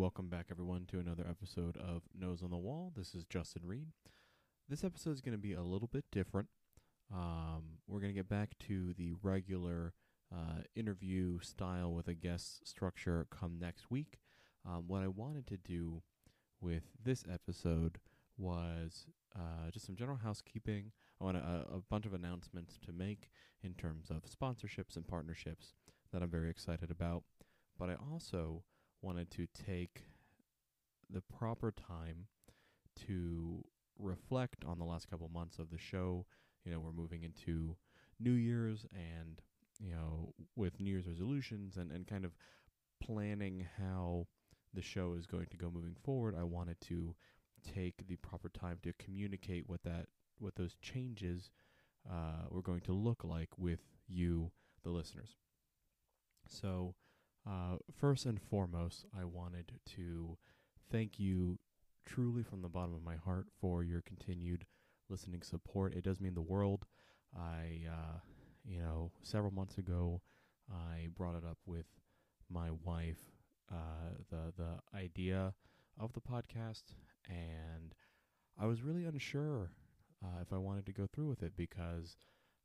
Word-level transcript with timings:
welcome 0.00 0.30
back 0.30 0.46
everyone 0.50 0.86
to 0.86 0.98
another 0.98 1.26
episode 1.28 1.76
of 1.76 2.00
Nose 2.18 2.42
on 2.42 2.48
the 2.50 2.56
Wall. 2.56 2.90
This 2.96 3.14
is 3.14 3.26
Justin 3.26 3.60
Reed. 3.66 3.88
This 4.66 4.82
episode 4.82 5.10
is 5.10 5.20
going 5.20 5.36
to 5.36 5.38
be 5.38 5.52
a 5.52 5.62
little 5.62 5.90
bit 5.92 6.06
different. 6.10 6.48
Um, 7.14 7.80
we're 7.86 8.00
going 8.00 8.08
to 8.10 8.18
get 8.18 8.26
back 8.26 8.56
to 8.60 8.94
the 8.94 9.12
regular 9.22 9.92
uh, 10.34 10.62
interview 10.74 11.38
style 11.42 11.92
with 11.92 12.08
a 12.08 12.14
guest 12.14 12.66
structure 12.66 13.26
come 13.30 13.58
next 13.60 13.90
week. 13.90 14.20
Um, 14.66 14.84
what 14.86 15.02
I 15.02 15.08
wanted 15.08 15.46
to 15.48 15.58
do 15.58 16.02
with 16.62 16.84
this 17.04 17.22
episode 17.30 17.98
was 18.38 19.04
uh, 19.36 19.70
just 19.70 19.84
some 19.84 19.96
general 19.96 20.16
housekeeping. 20.24 20.92
I 21.20 21.24
want 21.24 21.36
a, 21.36 21.66
a 21.74 21.82
bunch 21.90 22.06
of 22.06 22.14
announcements 22.14 22.78
to 22.86 22.92
make 22.92 23.28
in 23.62 23.74
terms 23.74 24.08
of 24.08 24.22
sponsorships 24.22 24.96
and 24.96 25.06
partnerships 25.06 25.74
that 26.10 26.22
I'm 26.22 26.30
very 26.30 26.48
excited 26.48 26.90
about. 26.90 27.24
But 27.78 27.90
I 27.90 27.96
also 28.10 28.62
wanted 29.02 29.30
to 29.32 29.46
take 29.66 30.02
the 31.08 31.22
proper 31.22 31.72
time 31.72 32.26
to 33.06 33.64
reflect 33.98 34.64
on 34.64 34.78
the 34.78 34.84
last 34.84 35.08
couple 35.10 35.28
months 35.28 35.58
of 35.58 35.70
the 35.70 35.78
show. 35.78 36.26
You 36.64 36.72
know, 36.72 36.80
we're 36.80 36.92
moving 36.92 37.22
into 37.24 37.76
New 38.18 38.32
Year's 38.32 38.86
and, 38.92 39.40
you 39.78 39.90
know, 39.90 40.34
with 40.56 40.78
New 40.80 40.90
Year's 40.90 41.06
resolutions 41.06 41.76
and, 41.76 41.90
and 41.90 42.06
kind 42.06 42.24
of 42.24 42.32
planning 43.02 43.66
how 43.78 44.26
the 44.74 44.82
show 44.82 45.14
is 45.14 45.26
going 45.26 45.46
to 45.50 45.56
go 45.56 45.70
moving 45.70 45.96
forward. 46.04 46.36
I 46.38 46.44
wanted 46.44 46.80
to 46.82 47.14
take 47.74 48.06
the 48.06 48.16
proper 48.16 48.48
time 48.48 48.78
to 48.82 48.92
communicate 48.94 49.68
what 49.68 49.82
that 49.84 50.06
what 50.38 50.54
those 50.56 50.76
changes 50.80 51.50
uh, 52.10 52.46
were 52.50 52.62
going 52.62 52.80
to 52.80 52.92
look 52.92 53.24
like 53.24 53.50
with 53.58 53.80
you, 54.08 54.50
the 54.82 54.90
listeners. 54.90 55.36
So, 56.48 56.94
uh, 57.46 57.76
first 57.98 58.26
and 58.26 58.40
foremost, 58.40 59.06
I 59.18 59.24
wanted 59.24 59.72
to 59.96 60.36
thank 60.90 61.18
you 61.18 61.58
truly 62.06 62.42
from 62.42 62.62
the 62.62 62.68
bottom 62.68 62.94
of 62.94 63.02
my 63.02 63.16
heart 63.16 63.46
for 63.60 63.82
your 63.82 64.02
continued 64.02 64.64
listening 65.08 65.42
support. 65.42 65.94
It 65.94 66.04
does 66.04 66.20
mean 66.20 66.34
the 66.34 66.40
world. 66.40 66.84
I, 67.36 67.86
uh, 67.88 68.18
you 68.64 68.78
know, 68.78 69.10
several 69.22 69.52
months 69.52 69.78
ago, 69.78 70.20
I 70.70 71.08
brought 71.16 71.36
it 71.36 71.44
up 71.44 71.58
with 71.66 71.86
my 72.50 72.70
wife, 72.84 73.20
uh, 73.70 74.14
the 74.30 74.52
the 74.56 74.98
idea 74.98 75.54
of 75.98 76.12
the 76.12 76.20
podcast, 76.20 76.82
and 77.28 77.94
I 78.58 78.66
was 78.66 78.82
really 78.82 79.04
unsure 79.04 79.70
uh, 80.24 80.40
if 80.42 80.52
I 80.52 80.58
wanted 80.58 80.86
to 80.86 80.92
go 80.92 81.06
through 81.12 81.28
with 81.28 81.42
it 81.42 81.52
because, 81.56 82.16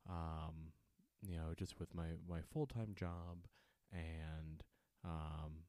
um, 0.08 0.72
you 1.26 1.36
know, 1.36 1.54
just 1.56 1.78
with 1.78 1.94
my 1.94 2.08
my 2.28 2.40
full 2.52 2.66
time 2.66 2.94
job 2.94 3.46
and 3.96 4.62
um, 5.04 5.64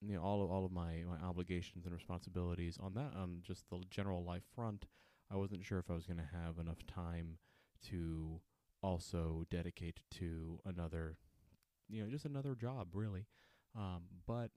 you 0.00 0.14
know 0.14 0.22
all 0.22 0.42
of 0.42 0.50
all 0.50 0.64
of 0.64 0.72
my 0.72 1.04
my 1.08 1.26
obligations 1.26 1.84
and 1.84 1.94
responsibilities 1.94 2.78
on 2.80 2.94
that 2.94 3.12
on 3.16 3.38
just 3.42 3.68
the 3.70 3.80
general 3.90 4.24
life 4.24 4.44
front. 4.54 4.86
I 5.32 5.36
wasn't 5.36 5.64
sure 5.64 5.78
if 5.78 5.90
I 5.90 5.94
was 5.94 6.06
going 6.06 6.18
to 6.18 6.28
have 6.44 6.58
enough 6.58 6.86
time 6.86 7.38
to 7.90 8.40
also 8.82 9.46
dedicate 9.50 10.00
to 10.18 10.58
another, 10.66 11.16
you 11.88 12.02
know, 12.02 12.10
just 12.10 12.26
another 12.26 12.54
job 12.54 12.88
really. 12.92 13.26
Um, 13.76 14.02
but 14.26 14.50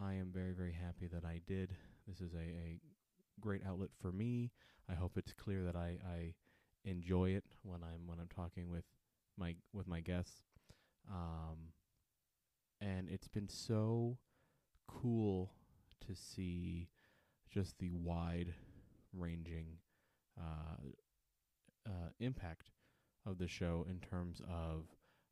I 0.00 0.14
am 0.14 0.30
very 0.32 0.52
very 0.52 0.72
happy 0.72 1.08
that 1.08 1.24
I 1.24 1.40
did. 1.46 1.76
This 2.06 2.20
is 2.20 2.34
a, 2.34 2.38
a 2.38 2.80
great 3.40 3.62
outlet 3.66 3.90
for 4.00 4.12
me. 4.12 4.52
I 4.88 4.94
hope 4.94 5.16
it's 5.16 5.32
clear 5.32 5.64
that 5.64 5.76
I, 5.76 5.98
I 6.06 6.34
enjoy 6.84 7.30
it 7.30 7.44
when 7.62 7.82
I'm 7.82 8.06
when 8.06 8.18
I'm 8.20 8.28
talking 8.28 8.68
with 8.70 8.84
my 9.36 9.54
with 9.72 9.86
my 9.86 10.00
guests. 10.00 10.42
Um, 11.10 11.72
and 12.80 13.08
it's 13.08 13.28
been 13.28 13.48
so 13.48 14.18
cool 14.86 15.52
to 16.06 16.14
see 16.14 16.88
just 17.50 17.78
the 17.78 17.90
wide 17.92 18.54
ranging 19.12 19.66
uh, 20.38 20.88
uh, 21.86 22.08
impact 22.18 22.70
of 23.26 23.38
the 23.38 23.48
show 23.48 23.86
in 23.88 24.00
terms 24.00 24.40
of 24.48 24.86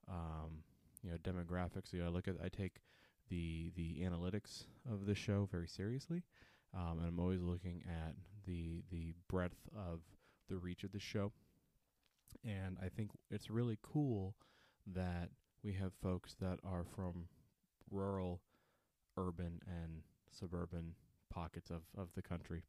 um, 0.08 0.62
you 1.02 1.10
know 1.10 1.16
demographics. 1.18 1.92
You 1.92 2.00
know, 2.00 2.06
I 2.06 2.10
look 2.10 2.28
at 2.28 2.36
I 2.42 2.48
take 2.48 2.80
the 3.28 3.72
the 3.76 4.02
analytics 4.02 4.64
of 4.90 5.06
the 5.06 5.14
show 5.14 5.48
very 5.50 5.68
seriously, 5.68 6.22
um, 6.74 6.98
and 6.98 7.06
I'm 7.06 7.18
always 7.20 7.42
looking 7.42 7.82
at 7.88 8.14
the 8.46 8.82
the 8.90 9.14
breadth 9.28 9.68
of 9.76 10.00
the 10.48 10.58
reach 10.58 10.84
of 10.84 10.92
the 10.92 11.00
show. 11.00 11.32
And 12.44 12.78
I 12.82 12.88
think 12.88 13.10
it's 13.30 13.50
really 13.50 13.78
cool 13.82 14.34
that 14.86 15.30
we 15.62 15.72
have 15.74 15.92
folks 16.02 16.34
that 16.40 16.58
are 16.64 16.84
from 16.96 17.26
rural, 17.90 18.40
urban, 19.16 19.60
and 19.66 20.02
suburban 20.30 20.94
pockets 21.32 21.70
of, 21.70 21.82
of 21.96 22.08
the 22.14 22.22
country. 22.22 22.62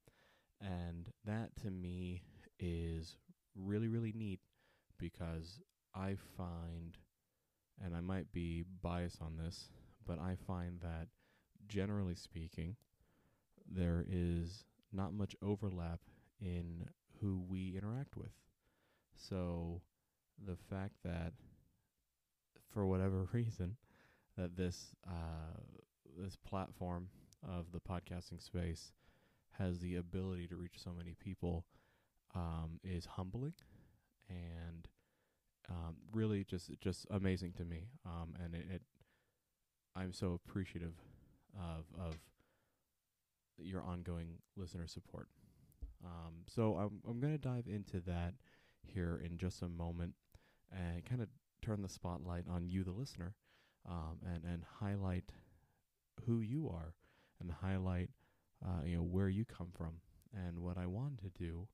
And 0.62 1.10
that 1.26 1.56
to 1.64 1.72
me 1.72 2.24
is 2.60 3.18
really, 3.56 3.88
really 3.88 4.14
neat 4.16 4.40
because 4.98 5.60
I 5.96 6.16
find, 6.38 6.98
and 7.84 7.96
I 7.96 8.02
might 8.02 8.32
be 8.32 8.64
biased 8.82 9.22
on 9.22 9.38
this, 9.38 9.70
but 10.06 10.20
I 10.20 10.38
find 10.48 10.80
that 10.82 11.08
generally 11.68 12.16
speaking, 12.16 12.76
there 13.70 14.06
is 14.10 14.66
not 14.92 15.14
much 15.14 15.36
overlap 15.42 16.00
in 16.40 16.88
who 17.22 17.42
we 17.48 17.76
interact 17.78 18.16
with. 18.16 18.32
So 19.16 19.82
the 20.46 20.58
fact 20.70 20.94
that 21.04 21.34
for 22.74 22.86
whatever 22.86 23.28
reason 23.34 23.78
that 24.38 24.58
this 24.58 24.96
uh, 25.08 25.60
this 26.18 26.36
platform 26.36 27.08
of 27.48 27.72
the 27.72 27.80
podcasting 27.80 28.42
space 28.42 28.92
has 29.60 29.80
the 29.80 29.96
ability 29.96 30.48
to 30.48 30.56
reach 30.56 30.76
so 30.84 30.92
many 30.92 31.16
people 31.20 31.66
um, 32.36 32.80
is 32.84 33.06
humbling 33.06 33.54
and 34.30 34.88
um, 35.70 35.96
really 36.12 36.44
just 36.44 36.72
just 36.82 37.06
amazing 37.12 37.54
to 37.54 37.66
me. 37.66 37.88
Um, 38.06 38.34
and 38.44 38.56
it, 38.56 38.66
it, 38.70 38.82
I'm 39.96 40.14
so 40.14 40.34
appreciative 40.34 40.96
of 41.56 41.86
of 42.00 42.16
your 43.58 43.84
ongoing 43.84 44.40
listener 44.56 44.88
support. 44.88 45.28
Um, 46.04 46.34
so 46.48 46.76
I'm 46.76 47.02
I'm 47.08 47.20
going 47.20 47.34
to 47.34 47.40
dive 47.40 47.68
into 47.68 48.00
that 48.02 48.34
here 48.86 49.22
in 49.24 49.38
just 49.38 49.62
a 49.62 49.70
moment 49.70 50.14
and 50.72 51.06
kind 51.06 51.22
of 51.22 51.30
turn 51.64 51.82
the 51.82 51.90
spotlight 51.90 52.46
on 52.50 52.68
you, 52.68 52.84
the 52.84 52.92
listener, 52.92 53.36
um, 53.90 54.18
and 54.26 54.44
and 54.44 54.64
highlight 54.80 55.32
who 56.26 56.42
you 56.42 56.70
are 56.70 56.94
and 57.40 57.52
highlight 57.52 58.10
uh, 58.66 58.84
you 58.86 58.96
know 58.96 59.04
where 59.04 59.30
you 59.30 59.46
come 59.46 59.70
from. 59.76 59.96
And 60.36 60.60
what 60.60 60.80
I 60.80 60.88
want 60.88 61.20
to 61.20 61.30
do, 61.30 61.68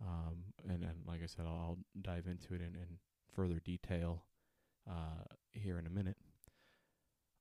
um, 0.00 0.36
and 0.68 0.82
and 0.82 1.06
like 1.06 1.22
I 1.22 1.26
said, 1.26 1.46
I'll, 1.46 1.54
I'll 1.54 1.78
dive 2.02 2.26
into 2.26 2.54
it 2.54 2.60
in, 2.60 2.74
in 2.74 2.98
further 3.34 3.60
detail 3.64 4.24
uh, 4.88 5.24
here 5.52 5.78
in 5.78 5.86
a 5.86 5.90
minute. 5.90 6.18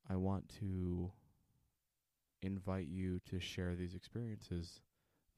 I 0.10 0.16
want 0.16 0.50
to 0.60 1.12
invite 2.42 2.88
you 2.88 3.20
to 3.30 3.40
share 3.40 3.76
these 3.76 3.96
experiences 3.96 4.82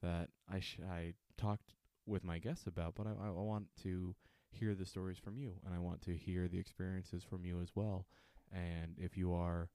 that 0.02 0.28
I 0.52 0.60
sh- 0.60 0.78
I 0.88 1.14
talked 1.36 1.74
with 2.06 2.22
my 2.22 2.38
guests 2.38 2.66
about, 2.66 2.94
but 2.94 3.06
I, 3.06 3.10
I 3.10 3.30
want 3.30 3.66
to 3.82 4.14
hear 4.58 4.74
the 4.74 4.86
stories 4.86 5.18
from 5.18 5.38
you, 5.38 5.52
and 5.64 5.74
I 5.74 5.78
want 5.78 6.02
to 6.02 6.16
hear 6.16 6.48
the 6.48 6.58
experiences 6.58 7.22
from 7.24 7.44
you 7.44 7.60
as 7.60 7.70
well. 7.74 8.06
And 8.52 8.94
if 8.98 9.16
you 9.16 9.32
are, 9.34 9.68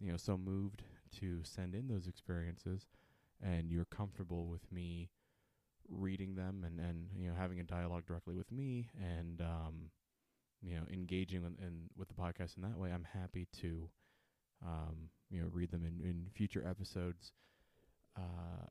you 0.00 0.10
know, 0.10 0.16
so 0.16 0.36
moved 0.36 0.82
to 1.20 1.40
send 1.42 1.74
in 1.74 1.88
those 1.88 2.06
experiences, 2.06 2.86
and 3.42 3.70
you're 3.70 3.86
comfortable 3.86 4.46
with 4.46 4.70
me 4.72 5.10
reading 5.88 6.34
them 6.34 6.64
and 6.66 6.80
and 6.80 7.06
you 7.16 7.28
know 7.28 7.34
having 7.38 7.60
a 7.60 7.62
dialogue 7.62 8.04
directly 8.06 8.34
with 8.34 8.50
me 8.50 8.88
and 9.00 9.40
um, 9.40 9.90
you 10.60 10.74
know 10.74 10.82
engaging 10.92 11.42
with, 11.42 11.58
in 11.60 11.88
with 11.96 12.08
the 12.08 12.14
podcast 12.14 12.56
in 12.56 12.62
that 12.62 12.78
way, 12.78 12.90
I'm 12.92 13.06
happy 13.12 13.46
to 13.60 13.88
um, 14.64 15.10
you 15.30 15.40
know 15.40 15.48
read 15.52 15.70
them 15.70 15.84
in, 15.84 16.04
in 16.04 16.26
future 16.34 16.66
episodes. 16.68 17.32
Uh, 18.16 18.66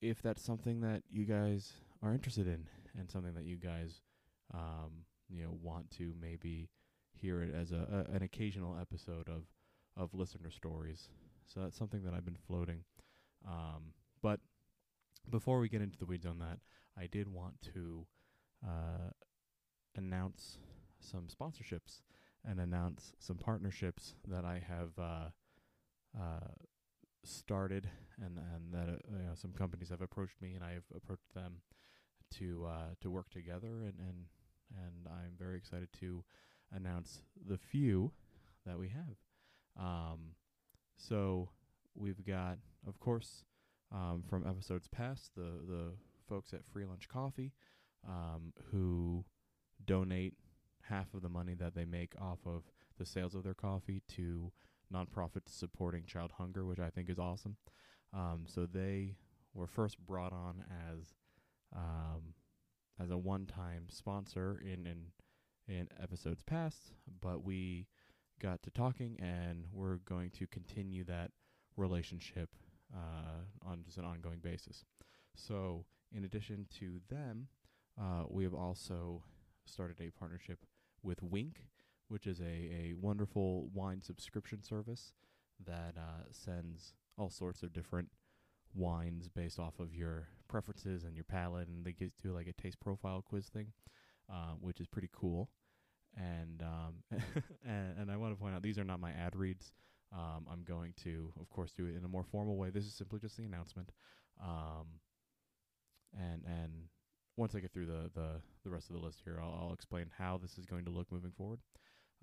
if 0.00 0.22
that's 0.22 0.42
something 0.42 0.80
that 0.80 1.02
you 1.10 1.24
guys 1.24 1.74
are 2.02 2.12
interested 2.12 2.46
in 2.46 2.66
and 2.98 3.10
something 3.10 3.34
that 3.34 3.44
you 3.44 3.56
guys 3.56 4.00
um, 4.52 5.04
you 5.28 5.42
know 5.42 5.56
want 5.62 5.90
to 5.92 6.14
maybe 6.20 6.68
hear 7.12 7.42
it 7.42 7.54
as 7.54 7.72
a, 7.72 8.06
a, 8.10 8.14
an 8.14 8.22
occasional 8.22 8.76
episode 8.80 9.28
of 9.28 9.44
of 9.96 10.14
listener 10.14 10.50
stories. 10.50 11.08
So 11.46 11.60
that's 11.60 11.76
something 11.76 12.04
that 12.04 12.14
I've 12.14 12.24
been 12.24 12.38
floating. 12.46 12.84
Um, 13.46 13.92
but 14.22 14.40
before 15.28 15.58
we 15.58 15.68
get 15.68 15.82
into 15.82 15.98
the 15.98 16.06
weeds 16.06 16.26
on 16.26 16.38
that, 16.38 16.58
I 16.96 17.06
did 17.06 17.28
want 17.28 17.54
to 17.74 18.06
uh, 18.66 19.10
announce 19.96 20.58
some 21.00 21.26
sponsorships 21.28 22.02
and 22.44 22.60
announce 22.60 23.12
some 23.18 23.36
partnerships 23.36 24.14
that 24.28 24.44
I 24.44 24.62
have 24.66 24.90
uh, 24.98 25.28
uh, 26.18 26.52
started, 27.24 27.88
and 28.22 28.38
and 28.38 28.72
that 28.72 28.88
uh, 28.88 29.18
you 29.18 29.26
know, 29.26 29.34
some 29.34 29.52
companies 29.52 29.90
have 29.90 30.00
approached 30.00 30.40
me, 30.40 30.54
and 30.54 30.64
I 30.64 30.72
have 30.72 30.84
approached 30.94 31.34
them 31.34 31.62
to 32.38 32.66
uh, 32.66 32.94
to 33.00 33.10
work 33.10 33.30
together, 33.30 33.82
and 33.82 33.98
and 33.98 34.24
and 34.76 35.06
I'm 35.08 35.32
very 35.38 35.56
excited 35.56 35.88
to 36.00 36.24
announce 36.72 37.22
the 37.46 37.58
few 37.58 38.12
that 38.66 38.78
we 38.78 38.88
have. 38.88 39.16
Um, 39.78 40.34
so 40.96 41.50
we've 41.94 42.24
got, 42.24 42.58
of 42.86 42.98
course, 43.00 43.44
um, 43.92 44.22
from 44.28 44.46
episodes 44.46 44.88
past, 44.88 45.32
the 45.34 45.60
the 45.66 45.92
folks 46.28 46.52
at 46.52 46.64
Free 46.72 46.84
Lunch 46.84 47.08
Coffee, 47.08 47.52
um, 48.06 48.52
who 48.70 49.24
donate 49.84 50.34
half 50.82 51.12
of 51.14 51.22
the 51.22 51.28
money 51.28 51.54
that 51.54 51.74
they 51.74 51.84
make 51.84 52.14
off 52.20 52.38
of 52.46 52.62
the 52.98 53.06
sales 53.06 53.34
of 53.34 53.42
their 53.42 53.54
coffee 53.54 54.02
to 54.08 54.52
nonprofits 54.92 55.50
supporting 55.50 56.04
child 56.04 56.32
hunger, 56.38 56.64
which 56.64 56.80
I 56.80 56.90
think 56.90 57.08
is 57.08 57.18
awesome. 57.18 57.56
Um, 58.12 58.42
so 58.46 58.66
they 58.66 59.16
were 59.54 59.66
first 59.66 59.98
brought 60.04 60.32
on 60.32 60.64
as 60.90 61.14
um, 61.74 62.34
as 63.00 63.10
a 63.10 63.16
one-time 63.18 63.86
sponsor 63.88 64.60
in 64.62 64.86
in 64.86 65.06
in 65.68 65.88
episodes 66.02 66.42
past, 66.42 66.92
but 67.20 67.44
we 67.44 67.86
got 68.40 68.62
to 68.62 68.70
talking, 68.70 69.16
and 69.20 69.66
we're 69.72 69.98
going 69.98 70.30
to 70.30 70.46
continue 70.48 71.04
that 71.04 71.30
relationship 71.76 72.50
uh, 72.94 73.44
on 73.64 73.82
just 73.84 73.98
an 73.98 74.04
ongoing 74.04 74.40
basis. 74.40 74.84
So, 75.36 75.84
in 76.12 76.24
addition 76.24 76.66
to 76.80 77.00
them, 77.08 77.46
uh, 78.00 78.24
we 78.28 78.42
have 78.44 78.54
also 78.54 79.22
started 79.64 80.00
a 80.00 80.10
partnership 80.10 80.58
with 81.02 81.22
Winc, 81.22 81.66
which 82.08 82.26
is 82.26 82.40
a, 82.40 82.44
a 82.44 82.94
wonderful 83.00 83.68
wine 83.72 84.02
subscription 84.02 84.62
service 84.62 85.12
that 85.64 85.94
uh, 85.96 86.24
sends 86.30 86.94
all 87.16 87.30
sorts 87.30 87.62
of 87.62 87.72
different 87.72 88.08
wines 88.74 89.28
based 89.28 89.58
off 89.58 89.78
of 89.78 89.94
your 89.94 90.28
preferences 90.50 91.04
and 91.04 91.14
your 91.14 91.24
palate, 91.24 91.68
and 91.68 91.84
they 91.84 91.92
get 91.92 92.12
do 92.22 92.32
like 92.32 92.48
a 92.48 92.52
taste 92.60 92.80
profile 92.80 93.22
quiz 93.26 93.46
thing, 93.48 93.68
uh, 94.30 94.52
which 94.60 94.80
is 94.80 94.86
pretty 94.86 95.08
cool. 95.12 95.48
And 96.16 96.62
um, 96.62 96.94
and, 97.64 97.98
and 97.98 98.10
I 98.10 98.16
want 98.16 98.34
to 98.34 98.40
point 98.40 98.54
out 98.54 98.62
these 98.62 98.78
are 98.78 98.84
not 98.84 99.00
my 99.00 99.12
ad 99.12 99.36
reads. 99.36 99.72
Um, 100.12 100.46
I'm 100.50 100.64
going 100.64 100.92
to, 101.04 101.32
of 101.40 101.48
course, 101.50 101.72
do 101.72 101.86
it 101.86 101.94
in 101.94 102.04
a 102.04 102.08
more 102.08 102.24
formal 102.24 102.56
way. 102.56 102.70
This 102.70 102.84
is 102.84 102.94
simply 102.94 103.20
just 103.20 103.36
the 103.36 103.44
announcement. 103.44 103.90
Um, 104.42 104.86
and 106.18 106.42
and 106.44 106.72
once 107.36 107.54
I 107.54 107.60
get 107.60 107.72
through 107.72 107.86
the, 107.86 108.10
the, 108.14 108.40
the 108.64 108.70
rest 108.70 108.90
of 108.90 108.96
the 108.96 109.02
list 109.02 109.20
here, 109.24 109.38
I'll, 109.40 109.58
I'll 109.62 109.72
explain 109.72 110.06
how 110.18 110.36
this 110.36 110.58
is 110.58 110.66
going 110.66 110.84
to 110.84 110.90
look 110.90 111.10
moving 111.12 111.30
forward. 111.30 111.60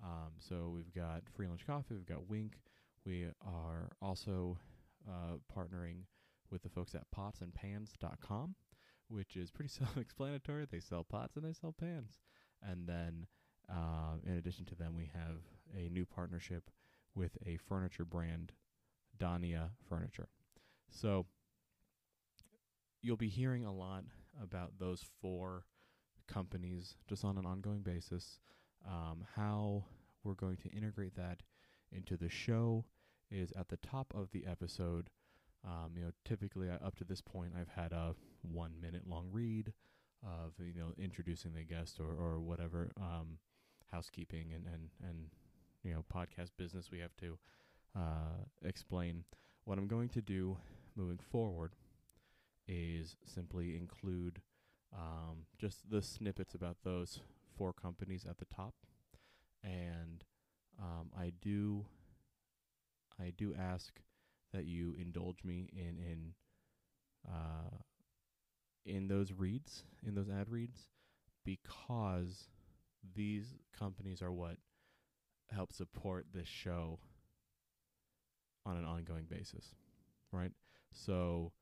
Um, 0.04 0.32
so 0.38 0.70
we've 0.72 0.94
got 0.94 1.22
Free 1.34 1.48
Lunch 1.48 1.66
Coffee, 1.66 1.94
we've 1.94 2.06
got 2.06 2.28
Winc. 2.28 2.52
We 3.04 3.26
are 3.44 3.90
also 4.00 4.58
uh, 5.08 5.38
partnering 5.52 6.02
with 6.50 6.62
the 6.62 6.68
folks 6.68 6.94
at 6.94 7.10
potsandpans.com, 7.16 8.54
which 9.08 9.36
is 9.36 9.50
pretty 9.50 9.68
self-explanatory. 9.78 10.66
They 10.70 10.80
sell 10.80 11.04
pots 11.04 11.36
and 11.36 11.44
they 11.44 11.52
sell 11.52 11.74
pans. 11.78 12.18
And 12.62 12.86
then, 12.86 13.26
uh, 13.70 14.16
in 14.26 14.34
addition 14.34 14.64
to 14.66 14.74
them, 14.74 14.94
we 14.96 15.10
have 15.12 15.42
a 15.76 15.88
new 15.88 16.04
partnership 16.04 16.70
with 17.14 17.36
a 17.46 17.56
furniture 17.56 18.04
brand, 18.04 18.52
Dania 19.18 19.70
Furniture. 19.88 20.28
So 20.90 21.26
you'll 23.02 23.16
be 23.16 23.28
hearing 23.28 23.64
a 23.64 23.74
lot 23.74 24.04
about 24.42 24.72
those 24.78 25.04
four 25.20 25.64
companies 26.26 26.96
just 27.08 27.24
on 27.24 27.38
an 27.38 27.46
ongoing 27.46 27.80
basis. 27.80 28.40
Um, 28.86 29.24
how 29.34 29.84
we're 30.22 30.34
going 30.34 30.56
to 30.58 30.70
integrate 30.70 31.16
that 31.16 31.42
into 31.90 32.16
the 32.16 32.28
show 32.28 32.84
is 33.30 33.52
at 33.52 33.68
the 33.68 33.76
top 33.78 34.12
of 34.14 34.30
the 34.32 34.46
episode. 34.46 35.10
Um, 35.64 35.92
you 35.96 36.02
know, 36.02 36.12
typically 36.24 36.68
uh, 36.70 36.84
up 36.84 36.96
to 36.96 37.04
this 37.04 37.20
point, 37.20 37.52
I've 37.58 37.68
had 37.68 37.92
a 37.92 38.14
one 38.42 38.72
minute 38.80 39.02
long 39.08 39.28
read 39.32 39.72
of 40.22 40.52
you 40.58 40.74
know 40.74 40.92
introducing 40.98 41.54
the 41.54 41.62
guest 41.62 42.00
or 42.00 42.10
or 42.10 42.40
whatever 42.40 42.90
um, 43.00 43.38
housekeeping 43.92 44.52
and 44.54 44.66
and 44.66 44.90
and 45.02 45.26
you 45.84 45.92
know 45.92 46.04
podcast 46.12 46.50
business 46.56 46.90
we 46.90 47.00
have 47.00 47.16
to 47.18 47.38
uh, 47.96 48.44
explain. 48.64 49.24
What 49.64 49.78
I'm 49.78 49.86
going 49.86 50.08
to 50.10 50.22
do 50.22 50.56
moving 50.96 51.18
forward 51.30 51.72
is 52.66 53.16
simply 53.24 53.76
include 53.76 54.40
um, 54.94 55.44
just 55.58 55.90
the 55.90 56.02
snippets 56.02 56.54
about 56.54 56.78
those 56.84 57.20
four 57.56 57.72
companies 57.72 58.24
at 58.28 58.38
the 58.38 58.46
top, 58.46 58.74
and 59.62 60.24
um, 60.80 61.10
I 61.18 61.32
do 61.40 61.84
I 63.20 63.32
do 63.36 63.54
ask 63.58 64.00
that 64.52 64.64
you 64.64 64.94
indulge 64.98 65.44
me 65.44 65.68
in 65.72 65.98
in 65.98 66.32
uh, 67.28 67.76
in 68.84 69.08
those 69.08 69.32
reads 69.32 69.84
in 70.06 70.14
those 70.14 70.28
ad 70.28 70.48
reads 70.48 70.88
because 71.44 72.48
these 73.14 73.54
companies 73.78 74.22
are 74.22 74.32
what 74.32 74.56
help 75.50 75.72
support 75.72 76.26
this 76.32 76.48
show 76.48 76.98
on 78.66 78.76
an 78.76 78.84
ongoing 78.84 79.24
basis, 79.28 79.74
right? 80.32 80.52
So 80.92 81.52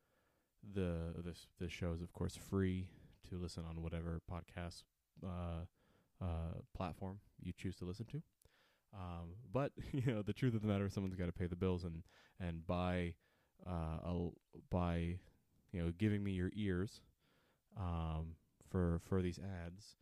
the 0.74 1.14
this 1.24 1.46
the 1.60 1.68
show 1.68 1.92
is 1.92 2.02
of 2.02 2.12
course 2.12 2.36
free 2.36 2.88
to 3.28 3.36
listen 3.36 3.64
on 3.68 3.82
whatever 3.82 4.20
podcast 4.30 4.82
uh, 5.24 5.64
uh, 6.20 6.58
platform 6.74 7.20
you 7.40 7.52
choose 7.56 7.76
to 7.76 7.84
listen 7.84 8.06
to. 8.06 8.22
Um, 8.94 9.34
but 9.52 9.72
you 9.92 10.12
know 10.12 10.22
the 10.22 10.32
truth 10.32 10.54
of 10.54 10.62
the 10.62 10.68
matter 10.68 10.86
is 10.86 10.92
someone's 10.92 11.14
got 11.16 11.26
to 11.26 11.32
pay 11.32 11.46
the 11.46 11.56
bills, 11.56 11.84
and 11.84 12.02
and 12.40 12.66
by 12.66 13.14
uh, 13.66 14.12
by 14.70 15.18
you 15.72 15.82
know 15.82 15.92
giving 15.98 16.22
me 16.22 16.32
your 16.32 16.50
ears 16.54 17.00
um, 17.78 18.34
for 18.70 19.00
for 19.08 19.22
these 19.22 19.38
ads, 19.38 19.96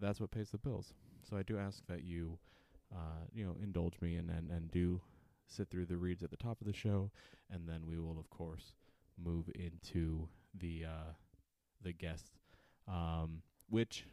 that's 0.00 0.20
what 0.20 0.30
pays 0.30 0.50
the 0.50 0.58
bills. 0.58 0.94
So 1.28 1.36
I 1.36 1.42
do 1.42 1.58
ask 1.58 1.82
that 1.86 2.04
you 2.04 2.38
uh, 2.92 3.24
you 3.32 3.44
know 3.44 3.56
indulge 3.62 3.94
me 4.00 4.16
and, 4.16 4.30
and 4.30 4.50
and 4.50 4.70
do 4.70 5.00
sit 5.46 5.68
through 5.68 5.86
the 5.86 5.96
reads 5.96 6.22
at 6.22 6.30
the 6.30 6.36
top 6.36 6.60
of 6.60 6.66
the 6.66 6.72
show, 6.72 7.10
and 7.50 7.68
then 7.68 7.86
we 7.86 7.98
will 7.98 8.18
of 8.18 8.30
course 8.30 8.72
move 9.22 9.50
into 9.54 10.28
the 10.58 10.84
uh, 10.86 11.12
the 11.82 11.92
guest, 11.92 12.30
um, 12.88 13.42
which, 13.68 14.04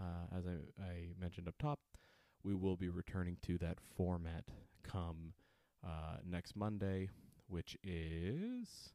uh, 0.00 0.36
as 0.36 0.44
I, 0.46 0.82
I 0.82 0.94
mentioned 1.20 1.48
up 1.48 1.54
top, 1.58 1.80
we 2.44 2.54
will 2.54 2.76
be 2.76 2.88
returning 2.88 3.38
to 3.42 3.58
that 3.58 3.78
format 3.96 4.44
come 4.82 5.32
uh, 5.84 6.18
next 6.28 6.54
Monday, 6.54 7.08
which 7.48 7.76
is 7.82 8.92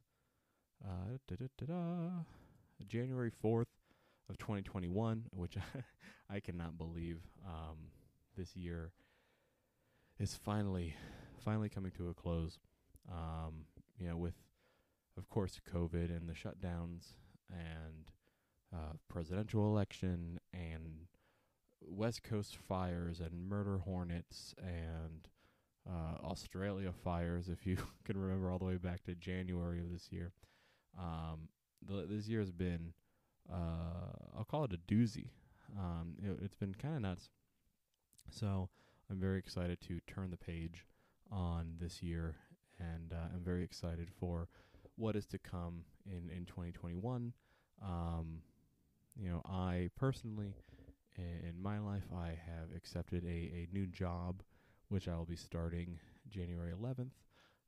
uh, 0.84 1.18
January 2.86 3.30
fourth 3.30 3.68
of 4.28 4.38
2021, 4.38 5.24
which 5.32 5.56
I 6.30 6.40
cannot 6.40 6.78
believe 6.78 7.18
um, 7.46 7.76
this 8.36 8.56
year 8.56 8.92
is 10.18 10.34
finally 10.34 10.94
finally 11.44 11.68
coming 11.68 11.92
to 11.92 12.08
a 12.08 12.14
close. 12.14 12.58
Um, 13.10 13.64
you 13.98 14.08
know, 14.08 14.16
with 14.16 14.34
of 15.18 15.28
course, 15.28 15.60
COVID 15.72 16.16
and 16.16 16.28
the 16.28 16.34
shutdowns 16.34 17.14
and 17.50 18.10
uh, 18.72 18.94
presidential 19.08 19.66
election 19.66 20.38
and 20.52 21.08
West 21.86 22.22
Coast 22.22 22.56
fires 22.56 23.20
and 23.20 23.48
murder 23.48 23.78
hornets 23.78 24.54
and 24.58 25.28
uh, 25.88 26.24
Australia 26.24 26.92
fires, 26.92 27.48
if 27.48 27.66
you 27.66 27.76
can 28.04 28.18
remember 28.18 28.50
all 28.50 28.58
the 28.58 28.64
way 28.64 28.76
back 28.76 29.02
to 29.04 29.14
January 29.14 29.80
of 29.80 29.90
this 29.90 30.08
year. 30.10 30.32
Um, 30.98 31.48
the, 31.86 32.06
this 32.08 32.28
year 32.28 32.40
has 32.40 32.50
been, 32.50 32.92
uh, 33.50 34.36
I'll 34.36 34.44
call 34.44 34.64
it 34.64 34.72
a 34.72 34.92
doozy. 34.92 35.28
Um, 35.78 36.14
it, 36.22 36.38
it's 36.42 36.56
been 36.56 36.74
kind 36.74 36.96
of 36.96 37.02
nuts. 37.02 37.30
So 38.30 38.68
I'm 39.10 39.18
very 39.18 39.38
excited 39.38 39.80
to 39.88 40.00
turn 40.06 40.30
the 40.30 40.36
page 40.36 40.86
on 41.30 41.74
this 41.80 42.02
year, 42.02 42.36
and 42.78 43.12
uh, 43.12 43.34
I'm 43.34 43.42
very 43.42 43.64
excited 43.64 44.08
for 44.18 44.48
what 44.96 45.16
is 45.16 45.26
to 45.26 45.38
come 45.38 45.84
in 46.06 46.30
in 46.30 46.44
2021. 46.44 47.32
Um, 47.82 48.42
you 49.16 49.30
know, 49.30 49.42
I 49.46 49.90
personally, 49.96 50.54
in 51.48 51.60
my 51.60 51.78
life, 51.78 52.04
I 52.14 52.28
have 52.28 52.74
accepted 52.76 53.24
a, 53.24 53.28
a 53.28 53.68
new 53.72 53.86
job, 53.86 54.42
which 54.88 55.08
I 55.08 55.16
will 55.16 55.26
be 55.26 55.36
starting 55.36 55.98
January 56.28 56.72
11th, 56.72 57.12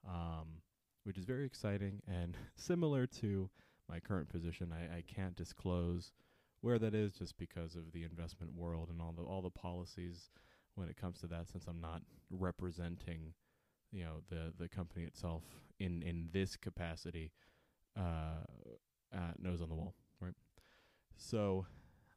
um, 0.08 0.60
which 1.04 1.18
is 1.18 1.24
very 1.24 1.44
exciting 1.44 2.00
and 2.06 2.36
similar 2.56 3.06
to 3.20 3.50
my 3.88 4.00
current 4.00 4.28
position. 4.28 4.72
I, 4.72 4.98
I 4.98 5.02
can't 5.02 5.36
disclose 5.36 6.12
where 6.60 6.78
that 6.78 6.94
is 6.94 7.12
just 7.12 7.36
because 7.38 7.74
of 7.74 7.92
the 7.92 8.04
investment 8.04 8.54
world 8.54 8.88
and 8.88 9.00
all 9.00 9.12
the 9.12 9.22
all 9.22 9.42
the 9.42 9.50
policies 9.50 10.30
when 10.76 10.88
it 10.88 10.96
comes 10.96 11.18
to 11.20 11.26
that. 11.26 11.48
Since 11.48 11.66
I'm 11.66 11.80
not 11.80 12.02
representing 12.30 13.34
you 13.90 14.04
know 14.04 14.22
the 14.30 14.52
the 14.58 14.68
company 14.68 15.04
itself 15.04 15.42
in 15.78 16.02
in 16.02 16.28
this 16.32 16.56
capacity 16.56 17.32
uh, 17.98 18.44
at 19.12 19.40
nose 19.40 19.60
on 19.60 19.68
the 19.68 19.74
wall, 19.74 19.94
right? 20.20 20.34
So, 21.16 21.66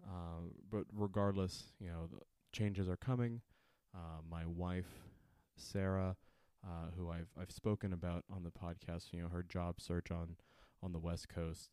uh, 0.05 0.49
but 0.71 0.83
regardless, 0.93 1.73
you 1.79 1.87
know, 1.87 2.09
changes 2.51 2.87
are 2.87 2.97
coming. 2.97 3.41
Uh, 3.93 4.21
my 4.29 4.45
wife, 4.45 4.89
Sarah, 5.55 6.15
uh, 6.63 6.91
who 6.97 7.09
I've 7.09 7.29
I've 7.39 7.51
spoken 7.51 7.93
about 7.93 8.23
on 8.33 8.43
the 8.43 8.51
podcast, 8.51 9.13
you 9.13 9.21
know, 9.21 9.29
her 9.29 9.43
job 9.43 9.79
search 9.79 10.11
on 10.11 10.35
on 10.83 10.91
the 10.91 10.99
West 10.99 11.29
Coast, 11.29 11.69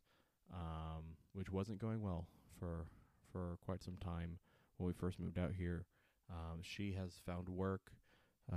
um, 0.53 1.17
which 1.33 1.51
wasn't 1.51 1.79
going 1.79 2.03
well 2.03 2.27
for 2.59 2.87
for 3.33 3.59
quite 3.65 3.83
some 3.83 3.97
time 3.97 4.39
when 4.77 4.87
we 4.87 4.93
first 4.93 5.19
moved 5.19 5.39
out 5.39 5.53
here. 5.57 5.87
Um, 6.31 6.61
she 6.63 6.93
has 6.93 7.21
found 7.27 7.49
work 7.49 7.93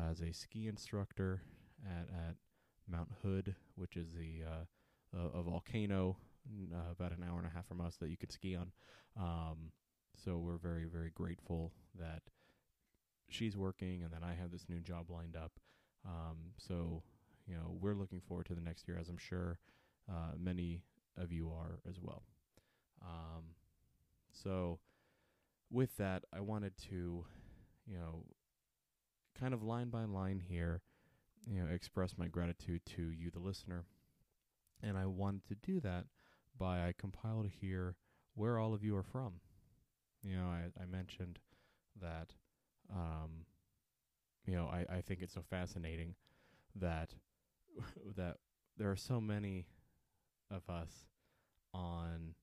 as 0.09 0.21
a 0.21 0.31
ski 0.31 0.67
instructor 0.67 1.41
at, 1.85 2.07
at 2.09 2.35
Mount 2.87 3.09
Hood, 3.23 3.55
which 3.75 3.97
is 3.97 4.13
the 4.13 4.43
uh, 4.45 5.19
a, 5.35 5.39
a 5.39 5.43
volcano 5.43 6.17
uh, 6.73 6.91
about 6.91 7.11
an 7.11 7.23
hour 7.27 7.37
and 7.37 7.47
a 7.47 7.49
half 7.49 7.67
from 7.67 7.81
us 7.81 7.95
that 7.97 8.09
you 8.09 8.17
could 8.17 8.31
ski 8.31 8.55
on. 8.55 8.71
Um, 9.17 9.71
so 10.23 10.37
we're 10.37 10.57
very 10.57 10.85
very 10.85 11.11
grateful 11.13 11.73
that 11.99 12.21
she's 13.29 13.57
working 13.57 14.03
and 14.03 14.11
that 14.13 14.23
I 14.23 14.33
have 14.33 14.51
this 14.51 14.65
new 14.69 14.79
job 14.79 15.09
lined 15.09 15.35
up. 15.35 15.53
Um, 16.05 16.53
so 16.57 17.03
you 17.47 17.55
know 17.55 17.77
we're 17.79 17.95
looking 17.95 18.21
forward 18.21 18.45
to 18.47 18.55
the 18.55 18.61
next 18.61 18.87
year, 18.87 18.97
as 18.99 19.09
I'm 19.09 19.17
sure 19.17 19.59
uh, 20.09 20.33
many 20.37 20.81
of 21.17 21.31
you 21.31 21.49
are 21.49 21.79
as 21.89 21.99
well. 22.01 22.23
Um, 23.01 23.55
so 24.31 24.79
with 25.71 25.95
that, 25.97 26.23
I 26.33 26.41
wanted 26.41 26.73
to, 26.89 27.25
you 27.85 27.97
know, 27.97 28.25
kind 29.39 29.53
of 29.53 29.63
line 29.63 29.89
by 29.89 30.05
line 30.05 30.41
here, 30.47 30.81
you 31.47 31.61
know, 31.61 31.67
express 31.73 32.17
my 32.17 32.27
gratitude 32.27 32.81
to 32.95 33.09
you, 33.11 33.29
the 33.31 33.39
listener. 33.39 33.85
And 34.81 34.97
I 34.97 35.05
wanted 35.05 35.47
to 35.47 35.55
do 35.55 35.79
that 35.81 36.05
by 36.57 36.79
I 36.87 36.93
compiled 36.97 37.47
here 37.61 37.95
where 38.35 38.57
all 38.59 38.73
of 38.73 38.83
you 38.83 38.95
are 38.95 39.03
from. 39.03 39.33
You 40.23 40.35
know, 40.37 40.47
I, 40.47 40.81
I 40.81 40.85
mentioned 40.85 41.39
that, 42.01 42.33
um, 42.91 43.45
you 44.45 44.55
know, 44.55 44.65
I, 44.65 44.85
I 44.97 45.01
think 45.01 45.21
it's 45.21 45.33
so 45.33 45.43
fascinating 45.49 46.15
that 46.75 47.13
that 48.17 48.37
there 48.77 48.91
are 48.91 48.95
so 48.95 49.21
many 49.21 49.67
of 50.51 50.69
us 50.69 51.05
on 51.73 52.35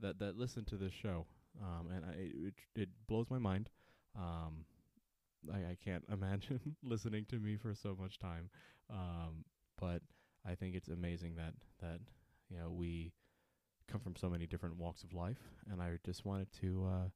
that 0.00 0.18
that 0.18 0.36
listen 0.36 0.64
to 0.66 0.76
this 0.76 0.92
show, 0.92 1.26
um, 1.62 1.88
and 1.94 2.04
I, 2.04 2.12
it 2.18 2.54
it 2.74 2.88
blows 3.06 3.30
my 3.30 3.38
mind. 3.38 3.70
Um, 4.16 4.64
I, 5.52 5.58
I 5.72 5.76
can't 5.82 6.04
imagine 6.12 6.76
listening 6.82 7.24
to 7.26 7.36
me 7.38 7.56
for 7.56 7.74
so 7.74 7.96
much 8.00 8.18
time, 8.18 8.50
um, 8.90 9.44
but 9.80 10.02
I 10.46 10.54
think 10.54 10.74
it's 10.74 10.88
amazing 10.88 11.36
that 11.36 11.54
that 11.80 12.00
you 12.50 12.58
know 12.58 12.70
we 12.70 13.12
come 13.90 14.00
from 14.00 14.16
so 14.16 14.28
many 14.28 14.46
different 14.46 14.76
walks 14.76 15.02
of 15.02 15.12
life, 15.12 15.38
and 15.70 15.82
I 15.82 15.98
just 16.04 16.24
wanted 16.24 16.48
to 16.60 16.86
uh, 16.86 17.08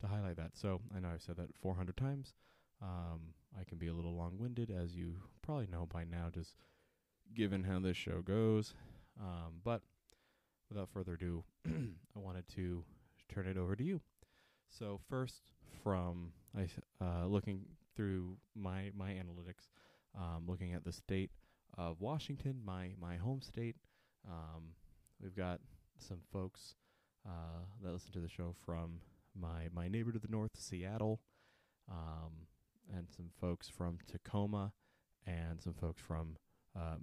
to 0.00 0.06
highlight 0.06 0.36
that. 0.36 0.56
So 0.56 0.80
I 0.94 1.00
know 1.00 1.08
I've 1.12 1.22
said 1.22 1.36
that 1.36 1.54
400 1.60 1.96
times. 1.96 2.34
Um, 2.82 3.20
I 3.58 3.64
can 3.64 3.78
be 3.78 3.86
a 3.86 3.94
little 3.94 4.16
long-winded, 4.16 4.70
as 4.70 4.94
you 4.94 5.14
probably 5.42 5.68
know 5.70 5.86
by 5.90 6.04
now, 6.04 6.28
just 6.32 6.56
given 7.34 7.64
how 7.64 7.78
this 7.78 7.96
show 7.96 8.20
goes. 8.20 8.74
Um, 9.20 9.60
but 9.62 9.82
without 10.68 10.90
further 10.90 11.14
ado, 11.14 11.44
I 11.66 12.18
wanted 12.18 12.48
to 12.56 12.84
turn 13.28 13.46
it 13.46 13.56
over 13.56 13.76
to 13.76 13.84
you. 13.84 14.00
So 14.68 15.00
first, 15.08 15.42
from 15.82 16.32
I 16.56 16.66
uh, 17.00 17.26
looking 17.26 17.60
through 17.96 18.36
my 18.54 18.90
my 18.96 19.10
analytics, 19.12 19.68
um, 20.18 20.44
looking 20.46 20.74
at 20.74 20.84
the 20.84 20.92
state 20.92 21.30
of 21.78 22.00
Washington, 22.00 22.60
my 22.64 22.90
my 23.00 23.16
home 23.16 23.40
state, 23.40 23.76
um, 24.28 24.74
we've 25.22 25.36
got 25.36 25.60
some 25.98 26.20
folks 26.32 26.74
uh, 27.26 27.64
that 27.82 27.92
listen 27.92 28.12
to 28.12 28.20
the 28.20 28.28
show 28.28 28.54
from 28.64 29.00
my 29.38 29.68
my 29.72 29.88
neighbor 29.88 30.12
to 30.12 30.18
the 30.18 30.28
north, 30.28 30.52
Seattle, 30.56 31.20
um, 31.90 32.46
and 32.94 33.08
some 33.14 33.30
folks 33.40 33.68
from 33.68 33.98
Tacoma, 34.06 34.72
and 35.26 35.60
some 35.60 35.74
folks 35.74 36.00
from 36.00 36.36
uh, 36.76 36.96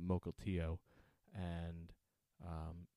and 1.34 1.94
um, 2.46 2.88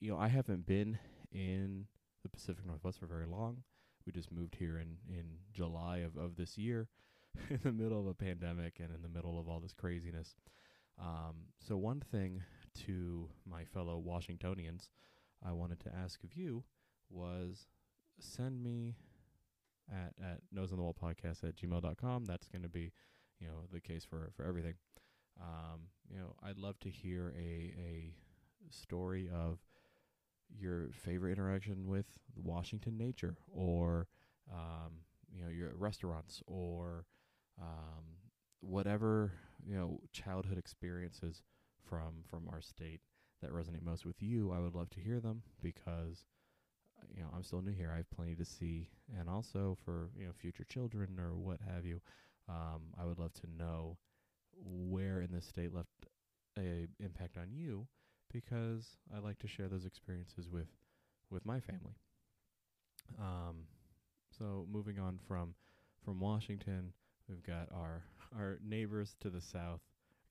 you 0.00 0.10
know, 0.10 0.18
I 0.18 0.28
haven't 0.28 0.66
been 0.66 0.98
in 1.30 1.86
the 2.22 2.28
Pacific 2.28 2.66
Northwest 2.66 2.98
for 2.98 3.06
very 3.06 3.26
long. 3.26 3.62
We 4.04 4.12
just 4.12 4.32
moved 4.32 4.56
here 4.56 4.78
in, 4.78 4.96
in 5.08 5.24
July 5.52 5.98
of, 5.98 6.16
of 6.16 6.36
this 6.36 6.58
year, 6.58 6.88
in 7.50 7.60
the 7.62 7.70
middle 7.72 8.00
of 8.00 8.06
a 8.06 8.14
pandemic 8.14 8.80
and 8.80 8.92
in 8.92 9.02
the 9.02 9.08
middle 9.08 9.38
of 9.38 9.48
all 9.48 9.60
this 9.60 9.72
craziness. 9.72 10.34
Um, 11.00 11.46
so, 11.60 11.76
one 11.76 12.00
thing 12.00 12.42
to 12.86 13.28
my 13.48 13.64
fellow 13.64 13.98
Washingtonians 13.98 14.88
I 15.44 15.52
wanted 15.52 15.80
to 15.80 15.94
ask 15.94 16.22
of 16.24 16.34
you 16.34 16.64
was 17.10 17.66
send 18.18 18.62
me 18.62 18.96
at, 19.90 20.12
at 20.22 20.40
nose 20.52 20.70
on 20.72 20.78
the 20.78 20.84
wall 20.84 20.96
podcast 21.00 21.44
at 21.44 21.56
gmail.com. 21.56 22.24
That's 22.24 22.48
going 22.48 22.62
to 22.62 22.68
be, 22.68 22.92
you 23.40 23.48
know, 23.48 23.64
the 23.72 23.80
case 23.80 24.04
for, 24.04 24.30
for 24.36 24.44
everything. 24.44 24.74
Um, 25.40 25.80
you 26.08 26.18
know, 26.18 26.34
I'd 26.42 26.58
love 26.58 26.78
to 26.80 26.90
hear 26.90 27.34
a, 27.36 27.74
a 27.78 28.12
story 28.70 29.28
of 29.32 29.58
your 30.58 30.90
favorite 30.92 31.32
interaction 31.32 31.86
with 31.86 32.06
Washington 32.36 32.96
nature 32.98 33.36
or 33.50 34.06
um, 34.52 34.92
you 35.34 35.42
know 35.42 35.50
your 35.50 35.72
restaurants 35.76 36.42
or 36.46 37.06
um, 37.60 38.04
whatever 38.60 39.32
you 39.64 39.74
know 39.74 40.00
childhood 40.12 40.58
experiences 40.58 41.42
from 41.88 42.24
from 42.30 42.48
our 42.50 42.60
state 42.60 43.00
that 43.40 43.52
resonate 43.52 43.82
most 43.82 44.06
with 44.06 44.22
you. 44.22 44.52
I 44.52 44.60
would 44.60 44.74
love 44.74 44.90
to 44.90 45.00
hear 45.00 45.20
them 45.20 45.42
because 45.62 46.24
you 47.14 47.22
know 47.22 47.28
I'm 47.34 47.42
still 47.42 47.62
new 47.62 47.72
here. 47.72 47.90
I 47.92 47.98
have 47.98 48.10
plenty 48.10 48.34
to 48.36 48.44
see, 48.44 48.88
and 49.18 49.28
also 49.28 49.76
for 49.84 50.10
you 50.18 50.26
know 50.26 50.32
future 50.32 50.64
children 50.64 51.18
or 51.18 51.34
what 51.34 51.60
have 51.74 51.84
you. 51.84 52.00
Um, 52.48 52.82
I 53.00 53.04
would 53.04 53.18
love 53.18 53.32
to 53.34 53.46
know 53.56 53.98
where 54.54 55.20
in 55.20 55.32
this 55.32 55.46
state 55.46 55.74
left 55.74 55.88
a 56.58 56.86
impact 57.00 57.36
on 57.38 57.52
you 57.52 57.86
because 58.32 58.96
I 59.14 59.18
like 59.18 59.38
to 59.40 59.48
share 59.48 59.68
those 59.68 59.86
experiences 59.86 60.48
with 60.48 60.68
with 61.30 61.44
my 61.46 61.60
family. 61.60 61.96
Um, 63.18 63.66
so 64.38 64.66
moving 64.70 64.98
on 64.98 65.18
from 65.26 65.54
from 66.04 66.20
Washington, 66.20 66.92
we've 67.28 67.42
got 67.42 67.68
our 67.74 68.02
our 68.36 68.58
neighbors 68.64 69.14
to 69.20 69.30
the 69.30 69.40
south. 69.40 69.80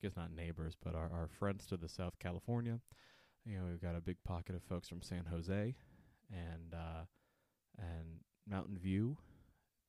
Guess 0.02 0.16
not 0.16 0.34
neighbors, 0.34 0.76
but 0.82 0.94
our, 0.94 1.10
our 1.12 1.28
friends 1.38 1.66
to 1.66 1.76
the 1.76 1.88
south, 1.88 2.18
California. 2.18 2.80
You 3.44 3.58
know, 3.58 3.64
we've 3.68 3.80
got 3.80 3.96
a 3.96 4.00
big 4.00 4.16
pocket 4.24 4.54
of 4.54 4.62
folks 4.62 4.88
from 4.88 5.02
San 5.02 5.26
Jose 5.30 5.74
and 6.30 6.74
uh, 6.74 7.04
and 7.78 8.20
Mountain 8.48 8.78
View, 8.78 9.16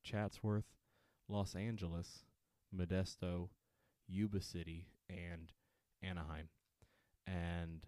Chatsworth, 0.02 0.66
Los 1.28 1.54
Angeles, 1.54 2.24
Modesto, 2.74 3.48
Yuba 4.06 4.40
City, 4.40 4.86
and 5.08 5.52
Anaheim. 6.02 6.48
And 7.26 7.86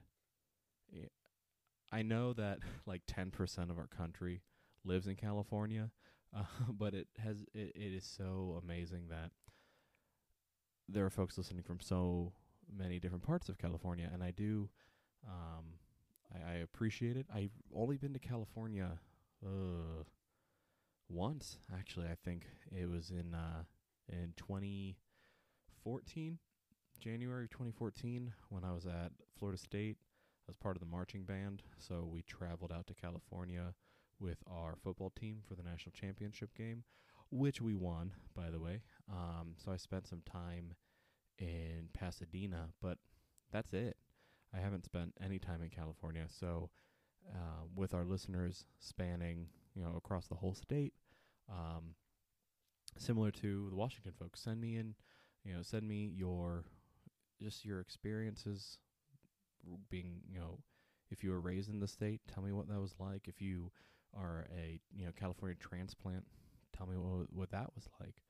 I 1.92 2.02
know 2.02 2.32
that 2.34 2.58
like 2.86 3.02
10% 3.06 3.70
of 3.70 3.78
our 3.78 3.86
country 3.86 4.42
lives 4.84 5.06
in 5.06 5.16
California, 5.16 5.90
uh, 6.36 6.44
but 6.70 6.94
it 6.94 7.08
has 7.18 7.42
it, 7.54 7.72
it 7.74 7.94
is 7.94 8.04
so 8.04 8.60
amazing 8.62 9.08
that 9.10 9.30
there 10.88 11.04
are 11.04 11.10
folks 11.10 11.36
listening 11.36 11.62
from 11.62 11.80
so 11.80 12.32
many 12.76 12.98
different 12.98 13.24
parts 13.24 13.48
of 13.48 13.58
California, 13.58 14.08
and 14.12 14.22
I 14.22 14.30
do 14.30 14.68
um, 15.26 15.64
I, 16.34 16.52
I 16.52 16.54
appreciate 16.56 17.16
it. 17.16 17.26
I've 17.34 17.50
only 17.74 17.96
been 17.96 18.12
to 18.12 18.18
California 18.18 18.98
uh, 19.44 20.04
once, 21.08 21.58
actually. 21.76 22.06
I 22.06 22.16
think 22.24 22.46
it 22.72 22.88
was 22.88 23.10
in 23.10 23.34
uh, 23.34 23.64
in 24.08 24.32
2014, 24.36 26.38
January 27.00 27.44
of 27.44 27.50
2014, 27.50 28.32
when 28.50 28.64
I 28.64 28.72
was 28.72 28.86
at 28.86 29.12
Florida 29.38 29.58
State 29.58 29.96
as 30.48 30.56
part 30.56 30.76
of 30.76 30.80
the 30.80 30.86
marching 30.86 31.24
band. 31.24 31.62
So 31.78 32.08
we 32.10 32.22
traveled 32.22 32.72
out 32.72 32.86
to 32.86 32.94
California 32.94 33.74
with 34.18 34.38
our 34.50 34.76
football 34.82 35.10
team 35.10 35.40
for 35.46 35.54
the 35.54 35.62
national 35.62 35.92
championship 35.92 36.54
game, 36.56 36.84
which 37.30 37.60
we 37.60 37.74
won, 37.74 38.12
by 38.34 38.50
the 38.50 38.60
way. 38.60 38.80
Um, 39.10 39.54
so 39.56 39.72
I 39.72 39.76
spent 39.76 40.06
some 40.06 40.22
time 40.30 40.74
in 41.38 41.88
Pasadena, 41.92 42.68
but 42.80 42.98
that's 43.52 43.72
it. 43.72 43.96
I 44.54 44.58
haven't 44.58 44.84
spent 44.84 45.12
any 45.22 45.38
time 45.38 45.62
in 45.62 45.70
California. 45.70 46.26
So 46.28 46.70
uh, 47.32 47.64
with 47.74 47.94
our 47.94 48.04
listeners 48.04 48.64
spanning, 48.80 49.46
you 49.74 49.82
know, 49.82 49.94
across 49.96 50.26
the 50.26 50.34
whole 50.34 50.54
state, 50.54 50.94
um, 51.50 51.94
similar 52.96 53.30
to 53.32 53.68
the 53.70 53.76
Washington 53.76 54.12
folks, 54.18 54.40
send 54.40 54.60
me 54.60 54.76
in, 54.76 54.94
you 55.44 55.52
know, 55.54 55.62
send 55.62 55.86
me 55.86 56.12
your 56.14 56.64
just 57.40 57.64
your 57.64 57.80
experiences 57.80 58.78
being, 59.90 60.20
you 60.28 60.38
know, 60.38 60.58
if 61.10 61.22
you 61.22 61.30
were 61.30 61.40
raised 61.40 61.68
in 61.68 61.80
the 61.80 61.88
state, 61.88 62.20
tell 62.32 62.42
me 62.42 62.52
what 62.52 62.68
that 62.68 62.80
was 62.80 62.94
like. 62.98 63.28
If 63.28 63.40
you 63.40 63.70
are 64.14 64.46
a, 64.56 64.80
you 64.92 65.04
know, 65.04 65.12
California 65.18 65.56
transplant, 65.60 66.24
tell 66.76 66.86
me 66.86 66.96
what 66.96 67.32
what 67.32 67.50
that 67.50 67.70
was 67.74 67.88
like. 68.00 68.22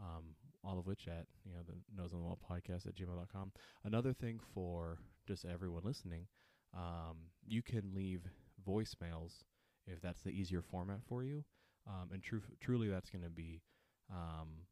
Um, 0.00 0.34
all 0.64 0.78
of 0.78 0.86
which 0.86 1.06
at, 1.08 1.26
you 1.44 1.52
know, 1.52 1.60
the 1.66 1.74
Nose 1.96 2.12
on 2.12 2.20
the 2.20 2.24
Wall 2.24 2.38
podcast 2.50 2.86
at 2.86 2.94
gmail.com. 2.94 3.52
Another 3.84 4.12
thing 4.12 4.40
for 4.54 4.98
just 5.26 5.44
everyone 5.44 5.82
listening, 5.84 6.26
um, 6.74 7.16
you 7.46 7.62
can 7.62 7.92
leave 7.94 8.22
voicemails 8.66 9.44
if 9.86 10.00
that's 10.00 10.22
the 10.22 10.30
easier 10.30 10.62
format 10.62 11.00
for 11.08 11.22
you. 11.22 11.44
Um, 11.86 12.10
and 12.12 12.22
tru- 12.22 12.42
truly 12.60 12.88
that's 12.88 13.08
going 13.08 13.24
to 13.24 13.30
be, 13.30 13.62
um, 14.10 14.66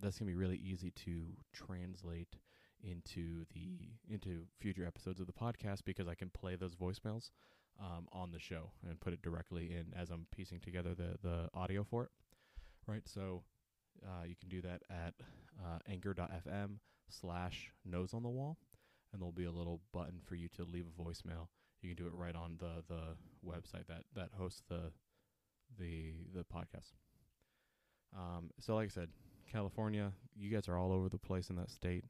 that's 0.00 0.18
going 0.18 0.26
to 0.28 0.30
be 0.30 0.38
really 0.38 0.58
easy 0.58 0.90
to 1.04 1.22
translate 1.52 2.36
into 2.82 3.44
the 3.54 3.88
into 4.12 4.42
future 4.60 4.86
episodes 4.86 5.18
of 5.20 5.26
the 5.26 5.32
podcast 5.32 5.80
because 5.84 6.06
I 6.06 6.14
can 6.14 6.28
play 6.30 6.54
those 6.54 6.74
voicemails 6.74 7.30
um, 7.80 8.06
on 8.12 8.30
the 8.30 8.38
show 8.38 8.70
and 8.88 9.00
put 9.00 9.12
it 9.12 9.22
directly 9.22 9.72
in 9.72 9.98
as 9.98 10.10
I'm 10.10 10.26
piecing 10.30 10.60
together 10.60 10.94
the 10.94 11.16
the 11.22 11.48
audio 11.54 11.82
for 11.82 12.04
it. 12.04 12.10
Right, 12.86 13.02
so 13.06 13.42
uh, 14.04 14.24
you 14.26 14.34
can 14.36 14.48
do 14.48 14.60
that 14.62 14.82
at 14.90 15.14
uh, 15.62 15.78
anchor.fm 15.88 16.76
slash 17.08 17.70
nose 17.84 18.14
on 18.14 18.22
the 18.22 18.28
wall, 18.28 18.58
and 19.12 19.20
there'll 19.20 19.32
be 19.32 19.44
a 19.44 19.52
little 19.52 19.80
button 19.92 20.20
for 20.24 20.34
you 20.34 20.48
to 20.56 20.64
leave 20.64 20.86
a 20.86 21.02
voicemail. 21.02 21.48
You 21.82 21.94
can 21.94 22.02
do 22.02 22.06
it 22.06 22.14
right 22.14 22.34
on 22.34 22.56
the 22.58 22.82
the 22.88 23.16
website 23.46 23.86
that 23.88 24.04
that 24.14 24.30
hosts 24.36 24.62
the 24.68 24.92
the 25.78 26.14
the 26.34 26.44
podcast. 26.44 26.92
Um, 28.16 28.50
so 28.60 28.76
like 28.76 28.86
I 28.86 28.90
said, 28.90 29.08
California, 29.50 30.12
you 30.34 30.50
guys 30.50 30.68
are 30.68 30.78
all 30.78 30.92
over 30.92 31.08
the 31.08 31.18
place 31.18 31.50
in 31.50 31.56
that 31.56 31.70
state. 31.70 32.04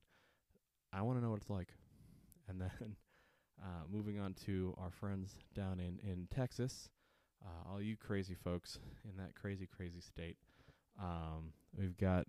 I 0.93 1.03
want 1.03 1.19
to 1.19 1.25
know 1.25 1.31
what 1.31 1.41
it's 1.41 1.51
like. 1.51 1.69
And 2.47 2.61
then 2.61 2.97
uh, 3.63 3.85
moving 3.91 4.21
on 4.21 4.35
to 4.45 4.75
our 4.77 4.91
friends 4.91 5.39
down 5.55 5.81
in 5.81 5.99
in 6.07 6.29
Texas, 6.31 6.91
uh, 7.43 7.71
all 7.71 7.81
you 7.81 7.97
crazy 7.97 8.35
folks 8.35 8.79
in 9.03 9.17
that 9.17 9.35
crazy 9.35 9.67
crazy 9.67 10.03
state. 10.03 10.37
Um, 11.01 11.53
we've 11.77 11.97
got 11.97 12.27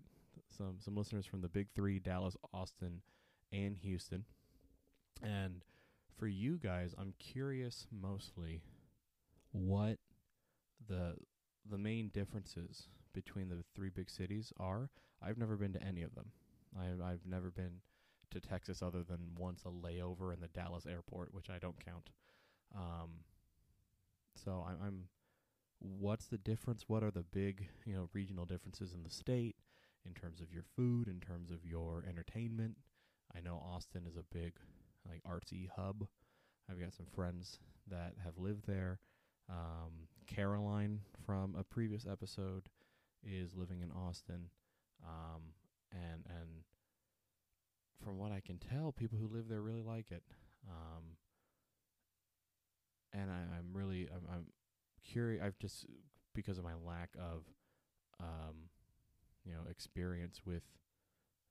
some 0.56 0.76
some 0.78 0.96
listeners 0.96 1.26
from 1.26 1.40
the 1.40 1.48
big 1.48 1.68
three: 1.74 1.98
Dallas, 1.98 2.36
Austin, 2.52 3.02
and 3.52 3.76
Houston. 3.76 4.24
And 5.22 5.62
for 6.18 6.26
you 6.26 6.58
guys, 6.58 6.94
I'm 6.98 7.14
curious 7.18 7.86
mostly 7.90 8.62
what 9.52 9.98
the 10.88 11.14
the 11.68 11.78
main 11.78 12.08
differences 12.08 12.88
between 13.12 13.48
the 13.48 13.64
three 13.74 13.90
big 13.90 14.10
cities 14.10 14.52
are. 14.58 14.90
I've 15.22 15.38
never 15.38 15.56
been 15.56 15.72
to 15.72 15.82
any 15.82 16.02
of 16.02 16.14
them. 16.14 16.30
I've 16.78 17.00
I've 17.00 17.26
never 17.26 17.50
been 17.50 17.80
to 18.30 18.40
Texas 18.40 18.82
other 18.82 19.02
than 19.02 19.18
once 19.38 19.62
a 19.64 19.68
layover 19.68 20.32
in 20.34 20.40
the 20.40 20.48
Dallas 20.48 20.86
airport, 20.86 21.32
which 21.32 21.48
I 21.48 21.58
don't 21.58 21.82
count. 21.84 22.10
Um, 22.74 23.10
so 24.34 24.66
I'm, 24.68 24.76
I'm 24.84 25.02
what's 25.78 26.26
the 26.26 26.38
difference? 26.38 26.84
What 26.86 27.02
are 27.02 27.10
the 27.10 27.22
big, 27.22 27.68
you 27.84 27.94
know, 27.94 28.08
regional 28.12 28.44
differences 28.44 28.92
in 28.92 29.02
the 29.02 29.10
state 29.10 29.56
in 30.04 30.14
terms 30.14 30.40
of 30.40 30.52
your 30.52 30.64
food, 30.76 31.08
in 31.08 31.20
terms 31.20 31.50
of 31.50 31.64
your 31.64 32.04
entertainment? 32.08 32.76
I 33.34 33.40
know 33.40 33.62
Austin 33.64 34.06
is 34.06 34.16
a 34.16 34.22
big 34.22 34.54
like 35.08 35.22
artsy 35.24 35.68
hub. 35.74 36.06
I've 36.70 36.80
got 36.80 36.94
some 36.94 37.06
friends 37.14 37.58
that 37.88 38.14
have 38.24 38.38
lived 38.38 38.66
there. 38.66 38.98
Um, 39.48 40.08
Caroline 40.26 41.00
from 41.24 41.54
a 41.56 41.62
previous 41.62 42.04
episode 42.10 42.68
is 43.22 43.54
living 43.54 43.80
in 43.80 43.92
Austin, 43.92 44.50
um, 45.04 45.42
and 45.92 46.24
and 46.28 46.64
from 48.02 48.18
what 48.18 48.32
I 48.32 48.40
can 48.40 48.58
tell, 48.58 48.92
people 48.92 49.18
who 49.18 49.28
live 49.28 49.48
there 49.48 49.62
really 49.62 49.82
like 49.82 50.10
it. 50.10 50.24
Um, 50.68 51.16
and 53.12 53.30
I, 53.30 53.56
I'm 53.56 53.72
really 53.72 54.08
I'm, 54.12 54.22
I'm 54.32 54.46
curious. 55.12 55.42
I've 55.44 55.58
just 55.58 55.86
because 56.34 56.58
of 56.58 56.64
my 56.64 56.74
lack 56.84 57.10
of 57.18 57.44
um, 58.20 58.70
you 59.44 59.52
know 59.52 59.60
experience 59.70 60.40
with 60.44 60.62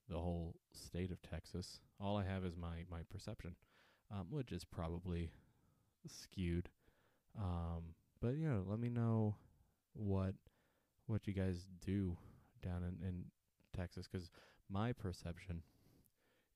the 0.09 0.17
whole 0.17 0.55
state 0.73 1.11
of 1.11 1.21
Texas. 1.21 1.79
All 1.99 2.17
I 2.17 2.25
have 2.25 2.45
is 2.45 2.55
my 2.55 2.83
my 2.89 3.01
perception, 3.09 3.55
um, 4.11 4.27
which 4.29 4.51
is 4.51 4.63
probably 4.65 5.31
skewed. 6.07 6.69
Um, 7.37 7.95
but 8.21 8.35
you 8.35 8.47
know, 8.47 8.63
let 8.67 8.79
me 8.79 8.89
know 8.89 9.35
what 9.93 10.35
what 11.07 11.27
you 11.27 11.33
guys 11.33 11.67
do 11.85 12.17
down 12.63 12.83
in, 12.83 13.07
in 13.07 13.25
Texas, 13.75 14.07
because 14.11 14.29
my 14.69 14.91
perception 14.91 15.61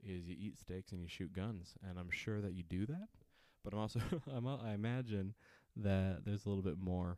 is 0.03 0.27
you 0.27 0.35
eat 0.39 0.57
steaks 0.57 0.91
and 0.91 1.01
you 1.01 1.07
shoot 1.07 1.33
guns, 1.33 1.75
and 1.87 1.99
I'm 1.99 2.09
sure 2.09 2.41
that 2.41 2.53
you 2.53 2.63
do 2.63 2.85
that. 2.87 3.09
But 3.63 3.73
I'm 3.73 3.79
also 3.79 3.99
I'm, 4.33 4.47
I 4.47 4.73
imagine 4.73 5.33
that 5.83 6.21
there's 6.25 6.45
a 6.45 6.49
little 6.49 6.63
bit 6.63 6.77
more 6.79 7.17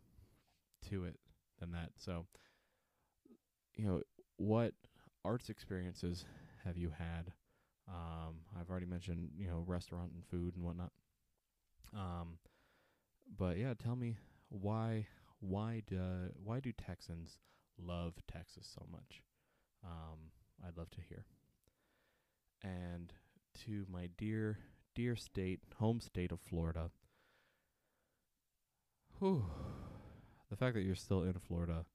to 0.90 1.06
it 1.06 1.18
than 1.60 1.72
that. 1.72 1.92
So, 1.98 2.26
you 3.76 3.86
know, 3.86 4.02
what 4.38 4.74
arts 5.24 5.50
experiences 5.50 6.26
have 6.64 6.78
you 6.78 6.92
had? 6.98 7.32
Um, 7.88 8.36
I've 8.60 8.70
already 8.70 8.86
mentioned, 8.86 9.30
you 9.38 9.48
know, 9.48 9.64
restaurant 9.66 10.12
and 10.14 10.24
food 10.26 10.56
and 10.56 10.64
whatnot. 10.64 10.92
Um, 11.94 12.38
but 13.38 13.58
yeah, 13.58 13.74
tell 13.74 13.96
me 13.96 14.18
why 14.50 15.08
why 15.40 15.82
do 15.88 16.00
why 16.44 16.60
do 16.60 16.72
Texans 16.72 17.38
love 17.78 18.14
Texas 18.32 18.70
so 18.74 18.86
much? 18.92 19.22
Um, 19.84 20.32
I'd 20.66 20.78
love 20.78 20.92
to 20.92 21.02
hear. 21.08 21.26
And 22.64 23.12
to 23.66 23.86
my 23.92 24.10
dear 24.18 24.60
dear 24.96 25.16
state, 25.16 25.62
home 25.78 26.00
state 26.00 26.32
of 26.32 26.40
Florida. 26.40 26.92
Whew, 29.22 29.46
the 30.50 30.56
fact 30.56 30.74
that 30.74 30.82
you're 30.82 30.96
still 30.96 31.22
in 31.22 31.34
Florida 31.34 31.86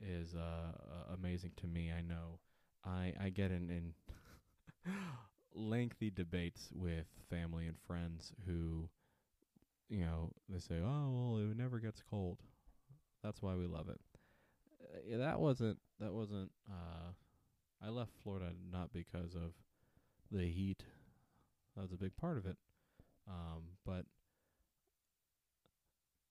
is 0.00 0.36
uh, 0.36 0.38
uh, 0.38 1.12
amazing 1.12 1.50
to 1.56 1.66
me. 1.66 1.90
I 1.90 2.02
know 2.02 2.38
I 2.84 3.14
I 3.20 3.30
get 3.30 3.50
in 3.50 3.68
in 3.68 3.94
lengthy 5.54 6.10
debates 6.10 6.68
with 6.72 7.06
family 7.28 7.66
and 7.66 7.76
friends 7.84 8.32
who 8.46 8.88
you 9.88 10.04
know, 10.04 10.30
they 10.48 10.58
say, 10.58 10.76
"Oh, 10.84 11.10
well, 11.10 11.50
it 11.50 11.56
never 11.56 11.78
gets 11.78 12.02
cold." 12.08 12.38
That's 13.22 13.42
why 13.42 13.56
we 13.56 13.66
love 13.66 13.88
it. 13.88 14.00
Uh, 14.80 14.98
yeah, 15.06 15.16
that 15.18 15.40
wasn't 15.40 15.78
that 16.00 16.12
wasn't 16.12 16.52
uh 16.70 17.12
I 17.82 17.88
left 17.90 18.12
Florida 18.22 18.52
not 18.70 18.92
because 18.92 19.34
of 19.34 19.52
the 20.30 20.46
heat. 20.50 20.84
That 21.74 21.82
was 21.82 21.92
a 21.92 21.96
big 21.96 22.16
part 22.16 22.38
of 22.38 22.46
it. 22.46 22.56
Um 23.28 23.64
but 23.84 24.06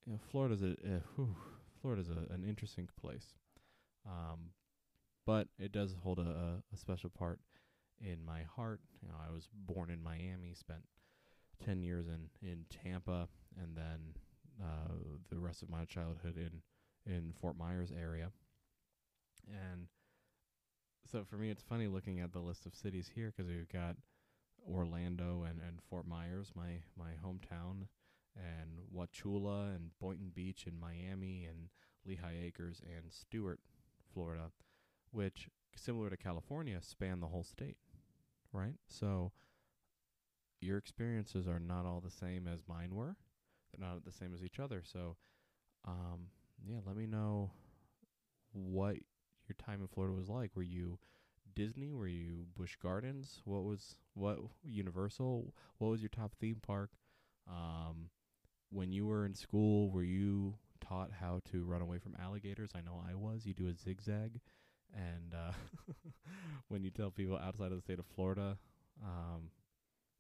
you 0.06 0.14
know, 0.14 0.20
Florida's 0.32 0.62
a 0.62 0.72
uh, 0.72 1.00
whew, 1.16 1.36
Florida's 1.82 2.10
a, 2.10 2.34
an 2.34 2.44
interesting 2.48 2.88
place. 3.00 3.34
Um 4.06 4.52
but 5.26 5.50
it 5.60 5.74
does 5.74 5.94
hold 6.02 6.20
a, 6.20 6.62
a, 6.74 6.78
special 6.78 7.10
part 7.10 7.42
in 8.00 8.24
my 8.26 8.44
heart. 8.56 8.80
You 9.02 9.10
know, 9.10 9.16
I 9.20 9.30
was 9.34 9.50
born 9.54 9.90
in 9.90 10.02
Miami, 10.02 10.54
spent 10.54 10.84
10 11.66 11.82
years 11.82 12.08
in 12.08 12.30
in 12.48 12.66
Tampa 12.70 13.28
and 13.62 13.76
then 13.76 14.16
uh, 14.64 14.94
the 15.30 15.38
rest 15.38 15.62
of 15.62 15.70
my 15.70 15.86
childhood 15.86 16.38
in 16.38 16.62
in 17.14 17.34
Fort 17.40 17.58
Myers 17.58 17.92
area. 17.98 18.32
And 19.48 19.88
so 21.10 21.24
for 21.24 21.36
me, 21.36 21.50
it's 21.50 21.64
funny 21.64 21.88
looking 21.88 22.20
at 22.20 22.34
the 22.34 22.40
list 22.40 22.66
of 22.66 22.76
cities 22.76 23.10
here 23.14 23.34
because 23.36 23.50
we've 23.50 23.70
got 23.70 23.96
Orlando 24.70 25.44
and, 25.44 25.60
and 25.66 25.80
Fort 25.90 26.08
Myers, 26.08 26.52
my 26.56 26.82
my 26.98 27.12
hometown, 27.26 27.88
and 28.38 28.80
Wauchula 28.96 29.76
and 29.76 29.92
Boynton 30.00 30.32
Beach 30.34 30.66
in 30.68 30.80
Miami 30.80 31.46
and 31.46 31.70
Lehigh 32.06 32.38
Acres 32.46 32.82
and 32.86 33.12
Stuart, 33.12 33.60
Florida, 34.14 34.52
which 35.12 35.50
similar 35.76 36.10
to 36.10 36.18
California 36.18 36.80
span 36.82 37.20
the 37.20 37.28
whole 37.28 37.44
state, 37.44 37.78
right? 38.54 38.76
So 38.88 39.32
your 40.62 40.78
experiences 40.78 41.48
are 41.48 41.60
not 41.60 41.86
all 41.86 42.02
the 42.02 42.12
same 42.12 42.48
as 42.48 42.62
mine 42.68 42.96
were 42.96 43.18
they're 43.72 43.88
not 43.88 44.06
the 44.06 44.12
same 44.12 44.34
as 44.34 44.44
each 44.44 44.60
other. 44.60 44.84
So, 44.86 45.18
um, 45.86 46.28
yeah, 46.66 46.78
let 46.86 46.96
me 46.96 47.06
know 47.06 47.52
what 48.52 48.96
your 49.48 49.56
time 49.58 49.82
in 49.82 49.88
Florida 49.88 50.16
was 50.16 50.30
like. 50.30 50.56
Were 50.56 50.64
you 50.64 51.00
Disney? 51.56 51.94
Were 51.94 52.08
you 52.08 52.46
Busch 52.56 52.76
Gardens? 52.82 53.42
What 53.46 53.64
was 53.64 53.96
what 54.14 54.40
Universal? 54.64 55.54
What 55.78 55.90
was 55.90 56.02
your 56.02 56.10
top 56.10 56.36
theme 56.40 56.60
park? 56.66 56.92
Um, 57.48 58.10
when 58.70 58.92
you 58.92 59.06
were 59.06 59.26
in 59.26 59.34
school, 59.34 59.90
were 59.92 60.04
you 60.04 60.56
taught 60.82 61.12
how 61.20 61.42
to 61.52 61.64
run 61.64 61.82
away 61.82 62.00
from 62.00 62.16
alligators? 62.22 62.72
I 62.76 62.82
know 62.82 63.02
I 63.08 63.16
was. 63.16 63.46
You 63.46 63.54
do 63.54 63.68
a 63.68 63.74
zigzag, 63.74 64.40
and 64.94 65.34
uh, 65.34 65.52
when 66.68 66.84
you 66.84 66.92
tell 66.92 67.12
people 67.12 67.38
outside 67.38 67.72
of 67.72 67.78
the 67.78 67.82
state 67.82 68.00
of 68.00 68.06
Florida 68.16 68.58
um, 69.04 69.50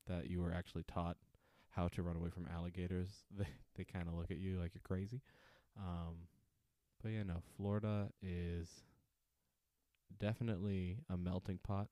that 0.08 0.30
you 0.30 0.42
were 0.42 0.54
actually 0.54 0.84
taught 0.84 1.18
how 1.70 1.88
to 1.90 2.02
run 2.02 2.16
away 2.16 2.30
from 2.30 2.48
alligators, 2.54 3.10
they 3.38 3.48
they 3.76 3.84
kind 3.84 4.08
of 4.08 4.14
look 4.14 4.32
at 4.32 4.38
you 4.38 4.60
like 4.60 4.72
you're 4.74 4.82
crazy. 4.84 5.22
Um, 5.78 6.16
but 7.02 7.12
yeah, 7.12 7.24
no, 7.24 7.42
Florida 7.56 8.10
is 8.22 8.68
definitely 10.20 10.98
a 11.10 11.18
melting 11.18 11.60
pot 11.64 11.88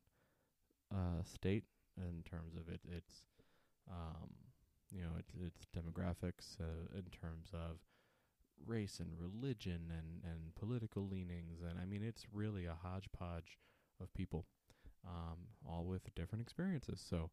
uh, 0.91 1.23
state 1.23 1.63
in 1.97 2.23
terms 2.23 2.55
of 2.55 2.67
it. 2.73 2.79
It's 2.89 3.13
um, 3.89 4.29
you 4.95 5.01
know, 5.01 5.11
it's 5.19 5.33
its 5.35 5.67
demographics 5.75 6.59
uh, 6.61 6.97
in 6.97 7.03
terms 7.11 7.49
of 7.53 7.79
race 8.65 8.99
and 8.99 9.09
religion 9.19 9.91
and 9.91 10.23
and 10.23 10.55
political 10.55 11.05
leanings, 11.07 11.61
and 11.61 11.79
I 11.79 11.85
mean, 11.85 12.01
it's 12.03 12.25
really 12.31 12.65
a 12.65 12.77
hodgepodge 12.81 13.57
of 14.01 14.13
people, 14.13 14.45
um, 15.05 15.37
all 15.67 15.83
with 15.83 16.13
different 16.15 16.41
experiences. 16.41 17.03
So, 17.07 17.29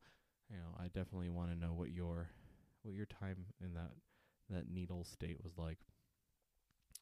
you 0.50 0.56
know, 0.56 0.76
I 0.78 0.84
definitely 0.86 1.30
want 1.30 1.50
to 1.50 1.58
know 1.58 1.72
what 1.72 1.90
your 1.90 2.30
what 2.82 2.94
your 2.94 3.06
time 3.06 3.46
in 3.60 3.74
that 3.74 3.92
that 4.50 4.68
needle 4.68 5.04
state 5.04 5.38
was 5.42 5.56
like. 5.56 5.78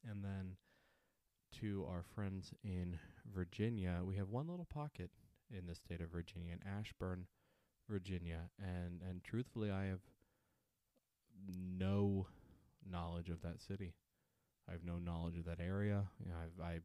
And 0.08 0.24
then 0.24 0.56
to 1.60 1.86
our 1.88 2.02
friends 2.14 2.52
in 2.62 2.98
Virginia, 3.34 4.00
we 4.04 4.16
have 4.16 4.28
one 4.28 4.48
little 4.48 4.66
pocket 4.66 5.10
in 5.50 5.66
the 5.66 5.74
state 5.74 6.00
of 6.00 6.10
Virginia, 6.10 6.52
in 6.52 6.68
Ashburn, 6.70 7.26
Virginia, 7.88 8.50
and 8.58 9.00
and 9.08 9.24
truthfully, 9.24 9.70
I 9.70 9.86
have 9.86 10.00
no 11.48 12.26
knowledge 12.88 13.30
of 13.30 13.42
that 13.42 13.60
city. 13.60 13.94
I 14.68 14.72
have 14.72 14.84
no 14.84 14.98
knowledge 14.98 15.36
of 15.38 15.44
that 15.46 15.60
area. 15.60 16.04
You 16.24 16.30
know, 16.30 16.36
I've 16.42 16.64
I 16.64 16.78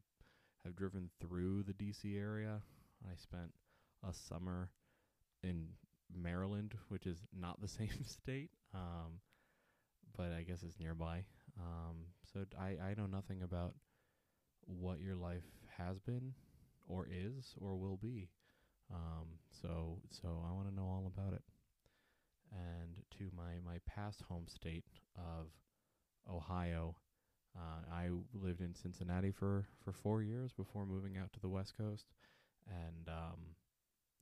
have 0.64 0.76
driven 0.76 1.10
through 1.20 1.64
the 1.64 1.72
DC 1.72 2.18
area. 2.18 2.60
I 3.04 3.14
spent 3.16 3.52
a 4.08 4.12
summer 4.12 4.70
in 5.42 5.68
Maryland, 6.14 6.74
which 6.88 7.06
is 7.06 7.18
not 7.38 7.60
the 7.60 7.68
same 7.78 8.04
state, 8.04 8.50
um, 8.74 9.20
but 10.16 10.32
I 10.32 10.42
guess 10.42 10.62
it's 10.62 10.78
nearby. 10.78 11.24
Um, 11.58 11.96
so 12.32 12.40
I 12.58 12.94
know 12.96 13.06
nothing 13.06 13.42
about 13.42 13.74
what 14.66 15.00
your 15.00 15.14
life 15.14 15.44
has 15.78 15.98
been, 16.00 16.34
or 16.88 17.06
is, 17.10 17.54
or 17.60 17.76
will 17.76 17.96
be. 17.96 18.28
Um, 18.92 19.26
so 19.50 19.98
so 20.10 20.44
I 20.48 20.52
want 20.52 20.68
to 20.68 20.74
know 20.74 20.86
all 20.86 21.12
about 21.14 21.32
it. 21.32 21.42
And 22.52 23.02
to 23.18 23.30
my 23.36 23.58
my 23.64 23.78
past 23.86 24.22
home 24.28 24.46
state 24.48 24.84
of 25.16 25.46
Ohio, 26.30 26.96
uh, 27.56 27.92
I 27.92 28.08
lived 28.34 28.60
in 28.60 28.74
Cincinnati 28.74 29.30
for 29.30 29.66
for 29.84 29.92
four 29.92 30.22
years 30.22 30.52
before 30.52 30.86
moving 30.86 31.16
out 31.16 31.32
to 31.32 31.40
the 31.40 31.48
West 31.48 31.76
Coast, 31.76 32.06
and 32.68 33.08
um, 33.08 33.40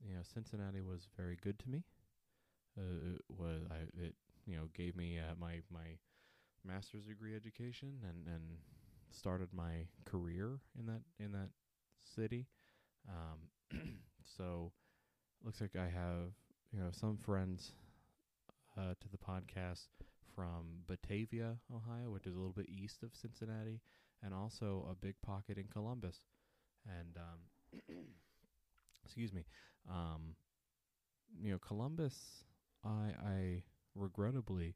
you 0.07 0.15
know 0.15 0.21
Cincinnati 0.23 0.81
was 0.81 1.07
very 1.17 1.37
good 1.41 1.59
to 1.59 1.69
me. 1.69 1.83
Uh, 2.77 3.15
it 3.15 3.21
was 3.29 3.61
I 3.69 4.03
it 4.05 4.15
you 4.45 4.57
know 4.57 4.69
gave 4.73 4.95
me 4.95 5.19
uh, 5.19 5.33
my 5.39 5.61
my 5.71 5.97
master's 6.65 7.05
degree 7.05 7.35
education 7.35 7.99
and 8.03 8.27
and 8.27 8.43
started 9.11 9.49
my 9.53 9.87
career 10.05 10.59
in 10.79 10.85
that 10.87 11.01
in 11.19 11.31
that 11.31 11.49
city. 12.03 12.47
Um, 13.07 13.79
so 14.37 14.71
looks 15.43 15.61
like 15.61 15.75
I 15.75 15.89
have 15.89 16.33
you 16.71 16.79
know 16.79 16.89
some 16.91 17.17
friends 17.17 17.71
uh, 18.77 18.93
to 18.99 19.09
the 19.11 19.17
podcast 19.17 19.87
from 20.35 20.83
Batavia, 20.87 21.57
Ohio, 21.73 22.11
which 22.11 22.25
is 22.25 22.33
a 22.33 22.37
little 22.37 22.53
bit 22.53 22.69
east 22.69 23.03
of 23.03 23.15
Cincinnati, 23.15 23.79
and 24.23 24.33
also 24.33 24.87
a 24.89 24.95
big 24.95 25.15
pocket 25.21 25.57
in 25.57 25.65
Columbus. 25.71 26.19
And 26.85 27.17
um, 27.17 27.85
excuse 29.03 29.33
me, 29.33 29.45
um, 29.89 30.35
you 31.41 31.51
know 31.51 31.59
Columbus. 31.59 32.43
I 32.83 33.13
I 33.25 33.63
regrettably 33.95 34.75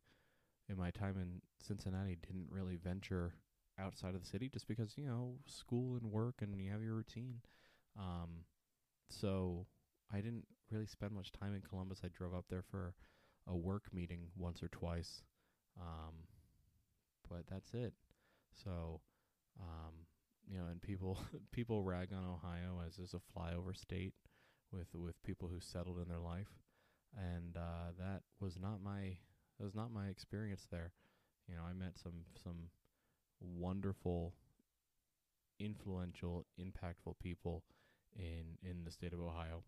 in 0.69 0.77
my 0.77 0.91
time 0.91 1.17
in 1.17 1.41
Cincinnati 1.62 2.17
didn't 2.25 2.47
really 2.49 2.77
venture 2.77 3.33
outside 3.79 4.15
of 4.15 4.21
the 4.21 4.27
city 4.27 4.49
just 4.49 4.67
because 4.67 4.97
you 4.97 5.05
know 5.05 5.35
school 5.45 5.97
and 5.97 6.12
work 6.12 6.35
and 6.41 6.59
you 6.62 6.71
have 6.71 6.83
your 6.83 6.95
routine. 6.95 7.41
Um, 7.97 8.45
so 9.09 9.65
I 10.13 10.17
didn't 10.17 10.45
really 10.71 10.85
spend 10.85 11.12
much 11.13 11.31
time 11.31 11.53
in 11.55 11.62
Columbus. 11.62 12.01
I 12.03 12.07
drove 12.07 12.33
up 12.33 12.45
there 12.49 12.63
for 12.69 12.93
a 13.47 13.56
work 13.56 13.86
meeting 13.93 14.28
once 14.38 14.62
or 14.63 14.67
twice, 14.69 15.21
um, 15.80 16.13
but 17.30 17.43
that's 17.49 17.73
it. 17.73 17.93
So, 18.63 19.02
um, 19.60 19.93
you 20.49 20.58
know, 20.58 20.65
and 20.69 20.82
people 20.82 21.17
people 21.52 21.84
rag 21.84 22.10
on 22.13 22.25
Ohio 22.25 22.82
as 22.86 22.99
as 22.99 23.13
a 23.13 23.21
flyover 23.38 23.75
state 23.75 24.13
with 24.71 24.88
with 24.93 25.21
people 25.23 25.47
who 25.47 25.60
settled 25.60 25.99
in 25.99 26.08
their 26.08 26.19
life, 26.19 26.49
and 27.17 27.56
uh, 27.58 27.91
that 27.97 28.21
was 28.39 28.58
not 28.60 28.82
my 28.82 29.17
that 29.58 29.65
was 29.65 29.75
not 29.75 29.91
my 29.91 30.08
experience 30.08 30.67
there. 30.71 30.91
You 31.47 31.56
know, 31.56 31.63
I 31.67 31.73
met 31.73 31.97
some 32.02 32.25
some 32.43 32.69
wonderful, 33.41 34.34
influential, 35.60 36.45
impactful 36.60 37.19
people 37.21 37.63
in 38.15 38.58
in 38.63 38.84
the 38.84 38.91
state 38.91 39.13
of 39.13 39.19
Ohio. 39.19 39.63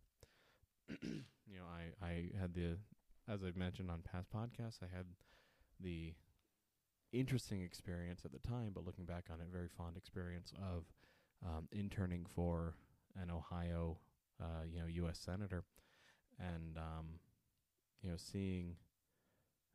you 1.01 1.57
know, 1.57 1.65
I 1.65 2.05
I 2.05 2.29
had 2.39 2.53
the 2.53 2.77
as 3.31 3.43
I've 3.43 3.55
mentioned 3.55 3.89
on 3.89 4.01
past 4.01 4.27
podcasts, 4.31 4.79
I 4.83 4.95
had 4.95 5.05
the 5.79 6.13
interesting 7.13 7.61
experience 7.61 8.21
at 8.25 8.31
the 8.31 8.39
time, 8.47 8.71
but 8.73 8.85
looking 8.85 9.05
back 9.05 9.25
on 9.31 9.39
it, 9.39 9.47
very 9.51 9.69
fond 9.69 9.95
experience 9.95 10.51
of 10.61 10.83
um, 11.45 11.67
interning 11.71 12.25
for 12.35 12.75
an 13.21 13.31
Ohio, 13.31 13.97
uh, 14.41 14.63
you 14.71 14.79
know, 14.79 14.85
U.S. 14.87 15.19
senator, 15.19 15.63
and 16.39 16.77
um, 16.77 17.19
you 18.01 18.09
know, 18.09 18.17
seeing 18.17 18.75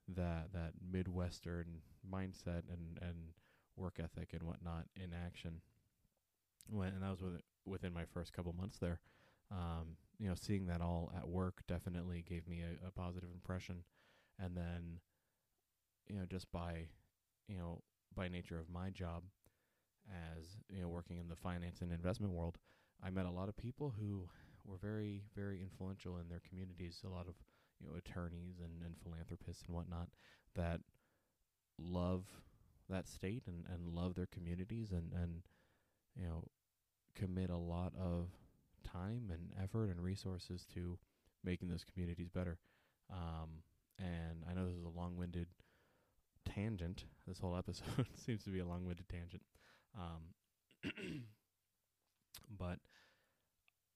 that 0.09 0.53
that 0.53 0.73
midwestern 0.93 1.67
mindset 2.09 2.63
and 2.71 2.99
and 3.01 3.17
work 3.77 3.99
ethic 4.03 4.31
and 4.33 4.43
whatnot 4.43 4.85
in 4.97 5.13
action. 5.13 5.61
When 6.69 6.89
and 6.89 7.03
that 7.03 7.11
was 7.11 7.23
with, 7.23 7.41
within 7.65 7.93
my 7.93 8.05
first 8.13 8.33
couple 8.33 8.53
months 8.53 8.79
there. 8.79 9.01
Um, 9.51 9.97
you 10.19 10.29
know, 10.29 10.35
seeing 10.35 10.67
that 10.67 10.81
all 10.81 11.13
at 11.17 11.29
work 11.29 11.63
definitely 11.69 12.25
gave 12.29 12.49
me 12.49 12.63
a, 12.63 12.89
a 12.89 12.91
positive 12.91 13.29
impression, 13.33 13.85
and 14.39 14.57
then, 14.57 15.01
you 16.09 16.17
know, 16.17 16.25
just 16.29 16.51
by, 16.51 16.89
you 17.49 17.57
know, 17.57 17.83
by 18.15 18.29
nature 18.29 18.59
of 18.59 18.71
my 18.71 18.91
job, 18.91 19.23
as 20.11 20.45
you 20.71 20.81
know, 20.81 20.89
working 20.89 21.19
in 21.19 21.29
the 21.29 21.37
finance 21.37 21.81
and 21.81 21.93
investment 21.93 22.33
world, 22.33 22.59
I 23.05 23.11
met 23.11 23.27
a 23.27 23.31
lot 23.31 23.49
of 23.49 23.57
people 23.57 23.95
who 24.01 24.29
were 24.65 24.79
very, 24.79 25.23
very 25.35 25.61
influential 25.61 26.17
in 26.17 26.29
their 26.29 26.41
communities. 26.49 27.03
A 27.05 27.09
lot 27.09 27.29
of 27.29 27.35
you 27.81 27.89
know 27.89 27.97
attorneys 27.97 28.61
and, 28.63 28.83
and 28.85 28.97
philanthropists 29.03 29.65
and 29.67 29.75
whatnot 29.75 30.09
that 30.55 30.81
love 31.79 32.25
that 32.89 33.09
state 33.09 33.43
and, 33.47 33.65
and 33.73 33.95
love 33.95 34.15
their 34.15 34.27
communities 34.27 34.93
and, 34.93 35.13
and 35.13 35.43
you 36.15 36.25
know 36.25 36.45
commit 37.15 37.51
a 37.51 37.57
lot 37.57 37.93
of 37.99 38.29
time 38.93 39.31
and 39.33 39.53
effort 39.63 39.91
and 39.91 40.03
resources 40.03 40.67
to 40.75 40.99
making 41.45 41.69
those 41.69 41.85
communities 41.85 42.29
better. 42.29 42.59
Um, 43.11 43.63
and 43.99 44.45
I 44.49 44.55
know 44.55 44.67
this 44.67 44.77
is 44.77 44.85
a 44.85 44.89
long-winded 44.89 45.47
tangent. 46.45 47.05
This 47.27 47.39
whole 47.39 47.57
episode 47.57 48.07
seems 48.15 48.45
to 48.45 48.51
be 48.51 48.61
a 48.61 48.67
long-winded 48.67 49.09
tangent. 49.09 49.43
Um, 49.95 50.83
but 52.59 52.79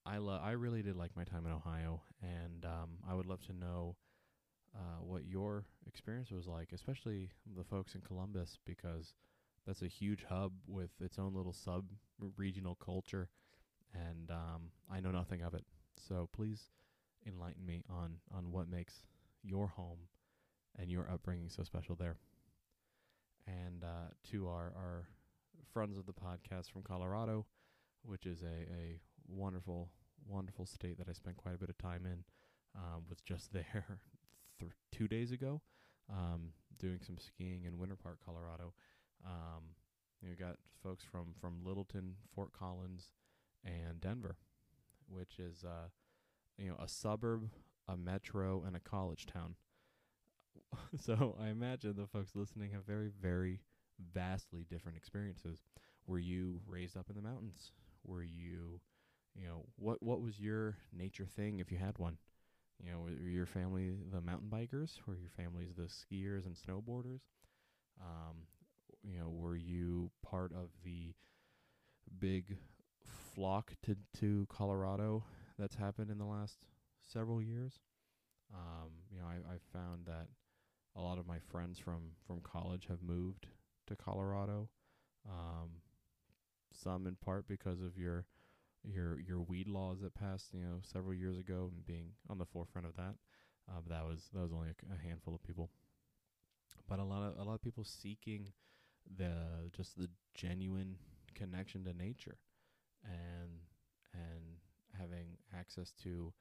I 0.06 0.18
lo- 0.18 0.40
I 0.42 0.52
really 0.52 0.82
did 0.82 0.96
like 0.96 1.14
my 1.16 1.24
time 1.24 1.46
in 1.46 1.52
Ohio, 1.52 2.02
and 2.22 2.64
um, 2.64 2.90
I 3.08 3.14
would 3.14 3.26
love 3.26 3.44
to 3.46 3.52
know 3.52 3.96
uh, 4.74 5.02
what 5.02 5.26
your 5.26 5.66
experience 5.86 6.30
was 6.30 6.46
like, 6.46 6.70
especially 6.72 7.30
the 7.56 7.64
folks 7.64 7.94
in 7.94 8.00
Columbus, 8.00 8.58
because 8.64 9.14
that's 9.66 9.82
a 9.82 9.88
huge 9.88 10.24
hub 10.28 10.52
with 10.66 10.90
its 11.00 11.18
own 11.18 11.34
little 11.34 11.52
sub 11.52 11.86
regional 12.36 12.74
culture, 12.76 13.28
and 13.94 14.30
um, 14.30 14.70
I 14.90 15.00
know 15.00 15.10
nothing 15.10 15.42
of 15.42 15.54
it. 15.54 15.64
So 15.96 16.28
please 16.32 16.70
enlighten 17.26 17.64
me 17.64 17.82
on 17.90 18.16
on 18.34 18.50
what 18.52 18.68
makes 18.68 19.04
your 19.42 19.68
home 19.68 19.98
and 20.78 20.90
your 20.90 21.08
upbringing 21.10 21.48
so 21.48 21.62
special 21.62 21.94
there. 21.94 22.16
And 23.46 23.84
uh, 23.84 24.12
to 24.30 24.48
our 24.48 24.72
our 24.76 25.08
friends 25.72 25.98
of 25.98 26.06
the 26.06 26.12
podcast 26.12 26.70
from 26.72 26.82
Colorado, 26.82 27.46
which 28.02 28.26
is 28.26 28.42
a, 28.42 28.72
a 28.72 29.00
wonderful 29.28 29.90
wonderful 30.26 30.66
state 30.66 30.98
that 30.98 31.08
I 31.08 31.12
spent 31.12 31.36
quite 31.36 31.54
a 31.54 31.58
bit 31.58 31.70
of 31.70 31.78
time 31.78 32.06
in. 32.06 32.24
Um, 32.76 33.02
was 33.08 33.20
just 33.20 33.52
there 33.52 33.98
th- 34.60 34.72
two 34.92 35.08
days 35.08 35.32
ago, 35.32 35.60
um, 36.10 36.50
doing 36.78 37.00
some 37.04 37.18
skiing 37.18 37.64
in 37.64 37.78
Winter 37.78 37.96
Park, 37.96 38.18
Colorado. 38.24 38.72
Um, 39.26 39.74
you 40.22 40.34
got 40.36 40.56
folks 40.82 41.04
from 41.04 41.34
from 41.40 41.64
Littleton, 41.64 42.14
Fort 42.34 42.50
Collins, 42.52 43.08
and 43.64 44.00
Denver, 44.00 44.36
which 45.08 45.38
is 45.38 45.64
uh, 45.64 45.88
you 46.58 46.68
know 46.70 46.76
a 46.80 46.88
suburb, 46.88 47.50
a 47.88 47.96
metro, 47.96 48.64
and 48.66 48.76
a 48.76 48.80
college 48.80 49.26
town. 49.26 49.56
so 51.00 51.36
I 51.40 51.48
imagine 51.48 51.94
the 51.96 52.06
folks 52.06 52.34
listening 52.34 52.70
have 52.72 52.84
very, 52.84 53.10
very 53.20 53.60
vastly 54.14 54.64
different 54.68 54.96
experiences. 54.96 55.62
Were 56.06 56.18
you 56.18 56.60
raised 56.66 56.96
up 56.96 57.06
in 57.08 57.16
the 57.16 57.22
mountains? 57.22 57.72
Were 58.04 58.22
you, 58.22 58.80
you 59.34 59.46
know, 59.46 59.66
what 59.76 60.02
what 60.02 60.20
was 60.22 60.40
your 60.40 60.76
nature 60.92 61.26
thing 61.26 61.58
if 61.60 61.70
you 61.70 61.78
had 61.78 61.98
one? 61.98 62.18
You 62.82 62.92
know, 62.92 63.00
were 63.00 63.28
your 63.30 63.46
family 63.46 63.92
the 64.12 64.20
mountain 64.20 64.50
bikers? 64.50 64.98
Were 65.06 65.16
your 65.16 65.30
families 65.30 65.74
the 65.76 65.84
skiers 65.84 66.46
and 66.46 66.56
snowboarders? 66.56 67.20
Um, 68.00 68.36
you 69.04 69.18
know, 69.18 69.30
were 69.30 69.56
you 69.56 70.10
part 70.22 70.52
of 70.52 70.70
the 70.84 71.14
big 72.18 72.56
flock 73.40 73.72
to 73.82 73.96
to 74.18 74.46
Colorado 74.50 75.24
that's 75.58 75.76
happened 75.76 76.10
in 76.10 76.18
the 76.18 76.26
last 76.26 76.66
several 77.10 77.40
years? 77.40 77.80
Um, 78.54 78.90
you 79.10 79.18
know, 79.18 79.24
I 79.24 79.36
I 79.54 79.56
found 79.72 80.04
that 80.04 80.28
a 80.94 81.00
lot 81.00 81.16
of 81.16 81.26
my 81.26 81.38
friends 81.50 81.78
from 81.78 82.12
from 82.26 82.40
college 82.42 82.86
have 82.90 83.02
moved 83.02 83.46
to 83.86 83.96
Colorado. 83.96 84.68
Um, 85.26 85.80
some 86.70 87.06
in 87.06 87.16
part 87.16 87.48
because 87.48 87.80
of 87.80 87.96
your 87.96 88.26
your 88.84 89.18
your 89.20 89.40
weed 89.40 89.68
laws 89.68 90.02
that 90.02 90.12
passed, 90.14 90.52
you 90.52 90.60
know, 90.60 90.80
several 90.82 91.14
years 91.14 91.38
ago, 91.38 91.70
and 91.74 91.86
being 91.86 92.10
on 92.28 92.36
the 92.36 92.44
forefront 92.44 92.86
of 92.86 92.96
that. 92.96 93.14
Uh, 93.66 93.80
but 93.82 93.88
that 93.88 94.04
was 94.04 94.28
that 94.34 94.42
was 94.42 94.52
only 94.52 94.68
a, 94.68 94.94
a 94.94 95.08
handful 95.08 95.34
of 95.34 95.42
people. 95.42 95.70
But 96.86 96.98
a 96.98 97.04
lot 97.04 97.22
of 97.22 97.38
a 97.38 97.42
lot 97.42 97.54
of 97.54 97.62
people 97.62 97.84
seeking 97.84 98.52
the 99.16 99.32
just 99.74 99.96
the 99.96 100.10
genuine 100.34 100.96
connection 101.34 101.84
to 101.84 101.94
nature, 101.94 102.36
and 103.04 103.60
and 104.14 104.58
having 104.98 105.38
access 105.58 105.92
to 106.02 106.32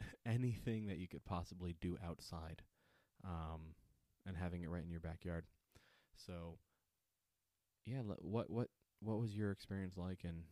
anything 0.26 0.86
that 0.86 0.98
you 0.98 1.08
could 1.08 1.24
possibly 1.24 1.76
do 1.80 1.98
outside, 2.04 2.62
um, 3.24 3.74
and 4.26 4.36
having 4.36 4.62
it 4.62 4.70
right 4.70 4.84
in 4.84 4.90
your 4.90 5.00
backyard. 5.00 5.44
So, 6.26 6.58
yeah, 7.84 8.00
what 8.00 8.50
what 8.50 8.68
what 9.00 9.18
was 9.20 9.34
your 9.34 9.50
experience 9.50 9.96
like 9.96 10.24
in 10.24 10.42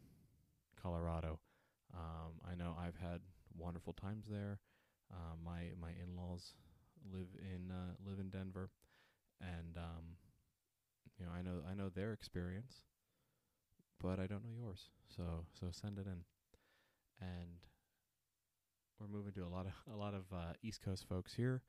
Colorado? 0.80 1.40
Um, 1.94 2.40
I 2.50 2.54
know 2.54 2.76
I've 2.78 2.96
had 2.96 3.20
wonderful 3.56 3.92
times 3.92 4.26
there. 4.30 4.58
Uh, 5.12 5.34
my 5.44 5.72
my 5.80 5.90
in 5.90 6.16
laws 6.16 6.54
live 7.12 7.28
in 7.40 7.70
uh, 7.70 7.94
live 8.06 8.18
in 8.18 8.30
Denver, 8.30 8.70
and 9.40 9.76
um, 9.76 10.16
you 11.18 11.26
know 11.26 11.32
I 11.32 11.42
know 11.42 11.62
I 11.70 11.74
know 11.74 11.88
their 11.88 12.12
experience, 12.12 12.82
but 14.02 14.18
I 14.18 14.26
don't 14.26 14.44
know 14.44 14.54
yours. 14.56 14.88
So 15.14 15.44
so 15.58 15.68
send 15.70 15.98
it 15.98 16.06
in, 16.06 16.24
and 17.20 17.60
we're 18.98 19.08
moving 19.08 19.32
to 19.32 19.44
a 19.44 19.48
lot 19.48 19.66
of 19.66 19.72
a 19.92 19.96
lot 19.96 20.14
of 20.14 20.24
uh, 20.32 20.52
East 20.62 20.82
Coast 20.82 21.06
folks 21.08 21.34
here 21.34 21.62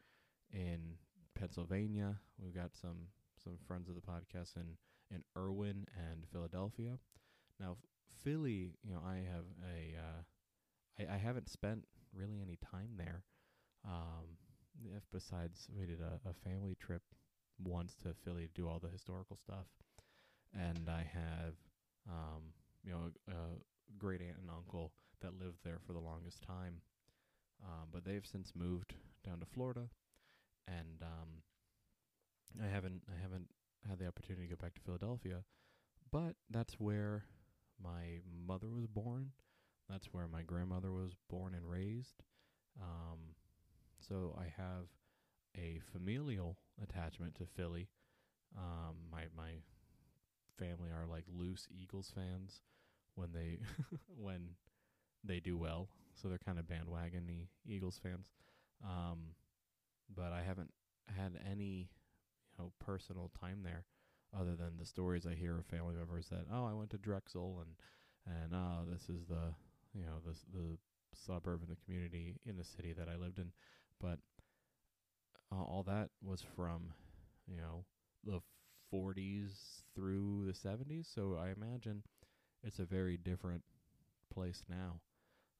in 0.52 0.96
Pennsylvania. 1.36 2.18
We've 2.42 2.56
got 2.56 2.76
some 2.76 3.08
some 3.44 3.58
friends 3.68 3.90
of 3.90 3.96
the 3.96 4.02
podcast 4.02 4.56
in 4.56 4.78
in 5.14 5.24
Irwin 5.38 5.86
and 5.98 6.26
Philadelphia. 6.32 7.00
Now 7.60 7.78
Philly, 8.24 8.74
you 8.84 8.94
know, 8.94 9.02
I 9.06 9.18
have 9.18 9.46
a 9.64 9.98
uh, 9.98 11.10
I, 11.12 11.16
I 11.16 11.18
haven't 11.18 11.50
spent 11.50 11.86
really 12.14 12.42
any 12.42 12.58
time 12.70 12.92
there. 12.98 13.24
Um, 13.86 14.38
if 14.96 15.04
besides 15.12 15.68
we 15.76 15.86
did 15.86 16.00
a, 16.02 16.30
a 16.30 16.34
family 16.34 16.76
trip 16.80 17.02
once 17.64 17.96
to 18.04 18.14
Philly 18.24 18.48
to 18.48 18.54
do 18.54 18.68
all 18.68 18.80
the 18.80 18.90
historical 18.90 19.38
stuff, 19.38 19.66
and 20.54 20.90
I 20.90 21.04
have 21.14 21.56
um, 22.10 22.54
you 22.84 22.92
know 22.92 23.12
a, 23.28 23.32
a 23.32 23.98
great 23.98 24.22
aunt 24.22 24.38
and 24.42 24.50
uncle 24.50 24.92
that 25.22 25.40
lived 25.40 25.60
there 25.64 25.80
for 25.86 25.94
the 25.94 26.00
longest 26.00 26.42
time, 26.42 26.82
um, 27.64 27.90
but 27.92 28.06
they've 28.06 28.26
since 28.26 28.54
moved 28.56 28.96
down 29.26 29.40
to 29.40 29.46
Florida, 29.46 29.88
and 30.68 31.02
um, 31.02 31.42
I 32.64 32.68
haven't 32.68 33.02
I 33.10 33.22
haven't 33.22 33.48
had 33.88 34.00
the 34.00 34.08
opportunity 34.08 34.48
to 34.48 34.56
go 34.56 34.62
back 34.62 34.74
to 34.76 34.82
Philadelphia, 34.82 35.44
but 36.12 36.36
that's 36.50 36.80
where 36.80 37.26
my 37.84 38.20
mother 38.46 38.70
was 38.70 38.88
born. 38.88 39.32
That's 39.90 40.08
where 40.14 40.28
my 40.28 40.44
grandmother 40.44 40.92
was 40.92 41.14
born 41.30 41.54
and 41.54 41.70
raised. 41.70 42.24
Um, 42.82 43.36
so 44.00 44.36
I 44.40 44.46
have 44.58 44.88
a 45.58 45.80
familial 45.92 46.58
attachment 46.82 47.36
to 47.36 47.46
Philly. 47.46 47.90
Um, 48.58 48.96
my 49.12 49.24
my 49.36 49.52
family 50.58 50.90
are 50.90 51.08
like 51.10 51.26
loose 51.34 51.68
Eagles 51.72 52.12
fans 52.14 52.62
when 53.16 53.32
they 53.34 53.60
when 54.18 54.50
they 55.24 55.40
do 55.40 55.58
well. 55.58 55.90
So 56.16 56.28
they're 56.28 56.38
kind 56.38 56.60
of 56.60 56.66
bandwagony 56.66 57.48
Eagles 57.66 58.00
fans. 58.02 58.28
Um, 58.84 59.36
but 60.14 60.32
I 60.34 60.44
haven't 60.44 60.72
had 61.08 61.40
any 61.50 61.90
you 62.52 62.64
know 62.64 62.72
personal 62.80 63.32
time 63.40 63.62
there 63.64 63.86
other 64.38 64.56
than 64.56 64.78
the 64.80 64.86
stories 64.86 65.26
I 65.26 65.34
hear 65.34 65.58
of 65.58 65.66
family 65.66 65.96
members 65.96 66.28
that 66.30 66.46
oh 66.54 66.66
I 66.66 66.74
went 66.74 66.90
to 66.92 66.98
Drexel 66.98 67.64
and 67.66 68.36
and 68.36 68.54
oh 68.54 68.86
this 68.92 69.10
is 69.10 69.26
the 69.28 69.54
you 69.94 70.04
know 70.04 70.20
the 70.26 70.36
the 70.58 70.78
suburb 71.14 71.62
and 71.62 71.70
the 71.70 71.82
community 71.84 72.36
in 72.46 72.58
the 72.58 72.64
city 72.64 72.94
that 72.94 73.10
I 73.10 73.16
lived 73.16 73.38
in, 73.38 73.52
but 74.00 74.20
uh, 75.52 75.62
all 75.62 75.84
that 75.88 76.10
was 76.24 76.42
from 76.56 76.94
you 77.48 77.58
know 77.58 77.86
the 78.24 78.40
40s 78.92 79.84
through 79.96 80.46
the 80.48 80.54
70s. 80.54 81.08
So 81.14 81.38
I 81.42 81.50
imagine 81.52 82.04
it's 82.64 82.80
a 82.80 82.86
very 82.86 83.18
different 83.18 83.64
place 84.34 84.64
now. 84.70 85.02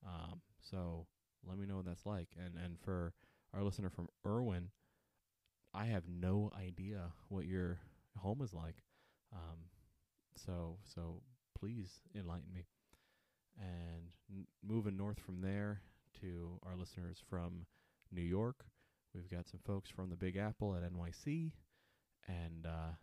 Um, 0.06 0.42
so 0.60 1.08
let 1.48 1.58
me 1.58 1.66
know 1.66 1.78
what 1.78 1.86
that's 1.86 2.06
like. 2.06 2.30
And 2.38 2.56
and 2.64 2.80
for 2.80 3.14
our 3.54 3.64
listener 3.64 3.90
from 3.90 4.10
Irwin, 4.26 4.70
I 5.74 5.86
have 5.86 6.08
no 6.08 6.52
idea 6.58 7.12
what 7.30 7.46
your 7.46 7.80
home 8.18 8.42
is 8.42 8.54
like. 8.54 8.84
Um, 9.34 9.60
so 10.36 10.78
so 10.84 11.22
please 11.58 12.02
enlighten 12.16 12.54
me. 12.54 12.66
And 13.60 14.12
n- 14.32 14.48
moving 14.64 14.98
north 14.98 15.20
from 15.20 15.42
there 15.42 15.82
to 16.22 16.60
our 16.66 16.76
listeners 16.76 17.22
from 17.30 17.66
New 18.12 18.22
York, 18.22 18.66
we've 19.14 19.30
got 19.30 19.48
some 19.48 19.60
folks 19.66 19.90
from 19.90 20.10
the 20.10 20.16
Big 20.16 20.38
Apple 20.38 20.76
at 20.76 20.84
NYC, 20.84 21.52
and 22.28 22.66
uh, 22.66 22.94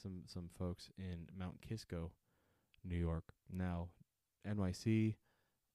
some 0.00 0.22
some 0.26 0.48
folks 0.58 0.90
in 0.98 1.26
Mount 1.36 1.60
Kisco, 1.60 2.12
New 2.84 2.96
York. 2.96 3.32
Now, 3.52 3.88
NYC, 4.46 5.14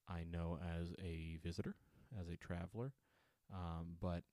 I 0.08 0.24
know 0.32 0.60
as 0.80 0.94
a 1.04 1.38
visitor, 1.44 1.76
as 2.20 2.28
a 2.28 2.38
traveler, 2.38 2.94
um, 3.54 3.98
but 4.00 4.24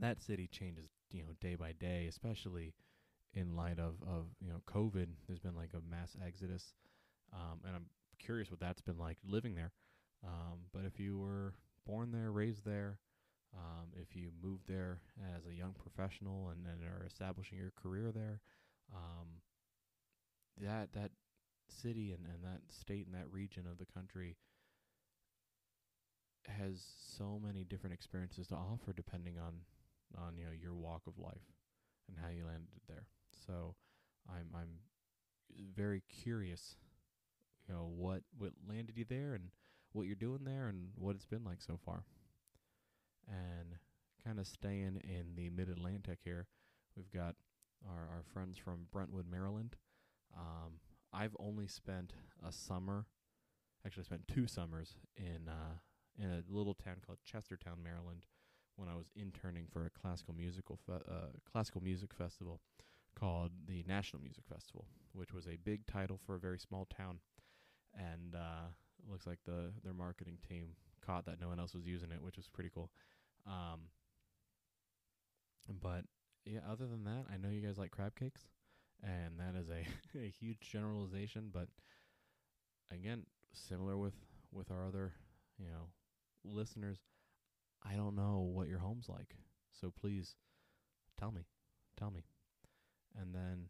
that 0.00 0.22
city 0.22 0.46
changes, 0.46 0.90
you 1.10 1.22
know, 1.22 1.30
day 1.40 1.54
by 1.54 1.72
day, 1.72 2.06
especially 2.08 2.74
in 3.34 3.56
light 3.56 3.78
of 3.78 3.96
of 4.06 4.26
you 4.40 4.48
know 4.48 4.62
COVID. 4.66 5.08
There's 5.26 5.38
been 5.38 5.56
like 5.56 5.70
a 5.74 5.90
mass 5.90 6.16
exodus, 6.24 6.74
um, 7.32 7.60
and 7.66 7.74
I'm 7.74 7.86
curious 8.18 8.50
what 8.50 8.60
that's 8.60 8.80
been 8.80 8.98
like 8.98 9.18
living 9.26 9.54
there. 9.54 9.72
Um, 10.24 10.60
but 10.72 10.82
if 10.84 10.98
you 10.98 11.18
were 11.18 11.54
born 11.86 12.10
there, 12.12 12.32
raised 12.32 12.64
there, 12.64 12.98
um, 13.56 13.88
if 13.94 14.16
you 14.16 14.30
moved 14.42 14.66
there 14.66 14.98
as 15.36 15.46
a 15.46 15.54
young 15.54 15.74
professional 15.74 16.48
and, 16.50 16.66
and 16.66 16.82
are 16.82 17.06
establishing 17.06 17.58
your 17.58 17.72
career 17.80 18.10
there, 18.12 18.40
um, 18.94 19.28
that 20.60 20.92
that 20.92 21.10
city 21.68 22.12
and, 22.12 22.24
and 22.26 22.42
that 22.42 22.60
state 22.72 23.06
and 23.06 23.14
that 23.14 23.30
region 23.30 23.64
of 23.70 23.78
the 23.78 23.86
country 23.86 24.36
has 26.46 26.82
so 27.16 27.38
many 27.42 27.64
different 27.64 27.92
experiences 27.94 28.46
to 28.46 28.54
offer 28.54 28.92
depending 28.92 29.34
on 29.38 29.60
on 30.16 30.36
you 30.38 30.44
know 30.44 30.52
your 30.52 30.74
walk 30.74 31.02
of 31.06 31.18
life 31.18 31.52
and 32.08 32.16
how 32.22 32.30
you 32.30 32.44
landed 32.46 32.80
there. 32.88 33.06
So 33.46 33.74
I'm 34.28 34.48
I'm 34.54 34.78
very 35.74 36.02
curious, 36.22 36.76
you 37.66 37.74
know, 37.74 37.90
what 37.94 38.22
what 38.36 38.52
landed 38.68 38.96
you 38.96 39.04
there 39.08 39.34
and 39.34 39.50
what 39.92 40.06
you're 40.06 40.14
doing 40.16 40.44
there 40.44 40.68
and 40.68 40.88
what 40.96 41.16
it's 41.16 41.26
been 41.26 41.44
like 41.44 41.60
so 41.60 41.78
far. 41.84 42.04
And 43.26 43.76
kind 44.24 44.38
of 44.38 44.46
staying 44.46 45.00
in 45.04 45.34
the 45.36 45.50
mid 45.50 45.68
Atlantic 45.68 46.18
here, 46.24 46.46
we've 46.96 47.10
got 47.12 47.34
our 47.86 48.16
our 48.16 48.22
friends 48.32 48.58
from 48.58 48.86
Brentwood, 48.92 49.26
Maryland. 49.30 49.76
Um, 50.36 50.80
I've 51.12 51.36
only 51.38 51.66
spent 51.66 52.12
a 52.46 52.52
summer, 52.52 53.06
actually 53.86 54.04
spent 54.04 54.28
two 54.28 54.46
summers 54.46 54.96
in 55.16 55.48
uh, 55.48 55.78
in 56.18 56.30
a 56.30 56.42
little 56.48 56.74
town 56.74 56.96
called 57.04 57.18
Chestertown, 57.24 57.82
Maryland, 57.82 58.26
when 58.76 58.88
I 58.88 58.94
was 58.94 59.06
interning 59.16 59.66
for 59.72 59.86
a 59.86 59.90
classical 59.90 60.34
musical 60.34 60.78
fe- 60.86 61.04
uh, 61.08 61.28
classical 61.50 61.82
music 61.82 62.12
festival 62.12 62.60
called 63.18 63.50
the 63.66 63.84
National 63.86 64.22
Music 64.22 64.44
Festival, 64.48 64.86
which 65.12 65.32
was 65.32 65.46
a 65.46 65.56
big 65.64 65.86
title 65.86 66.18
for 66.24 66.34
a 66.34 66.38
very 66.38 66.58
small 66.58 66.86
town, 66.86 67.18
and 67.94 68.34
uh, 68.34 68.68
looks 69.10 69.26
like 69.26 69.38
the 69.44 69.72
their 69.82 69.94
marketing 69.94 70.38
team 70.48 70.68
caught 71.04 71.24
that 71.26 71.40
no 71.40 71.48
one 71.48 71.58
else 71.58 71.74
was 71.74 71.86
using 71.86 72.12
it, 72.12 72.22
which 72.22 72.36
was 72.36 72.48
pretty 72.48 72.70
cool. 72.72 72.90
Um, 73.46 73.88
but 75.82 76.04
yeah, 76.48 76.60
other 76.70 76.86
than 76.86 77.04
that, 77.04 77.26
I 77.32 77.36
know 77.36 77.50
you 77.50 77.60
guys 77.66 77.78
like 77.78 77.90
crab 77.90 78.14
cakes, 78.16 78.42
and 79.02 79.38
that 79.38 79.58
is 79.58 79.68
a 79.68 79.84
a 80.18 80.30
huge 80.40 80.60
generalization, 80.60 81.50
but 81.52 81.68
again, 82.92 83.24
similar 83.52 83.96
with 83.96 84.14
with 84.52 84.70
our 84.70 84.86
other 84.86 85.12
you 85.58 85.66
know 85.66 85.88
listeners 86.44 86.98
I 87.84 87.94
don't 87.94 88.16
know 88.16 88.40
what 88.52 88.68
your 88.68 88.80
home's 88.80 89.08
like. 89.08 89.36
So 89.72 89.92
please 89.92 90.36
tell 91.18 91.32
me. 91.32 91.46
Tell 91.98 92.10
me. 92.10 92.22
And 93.20 93.34
then 93.34 93.68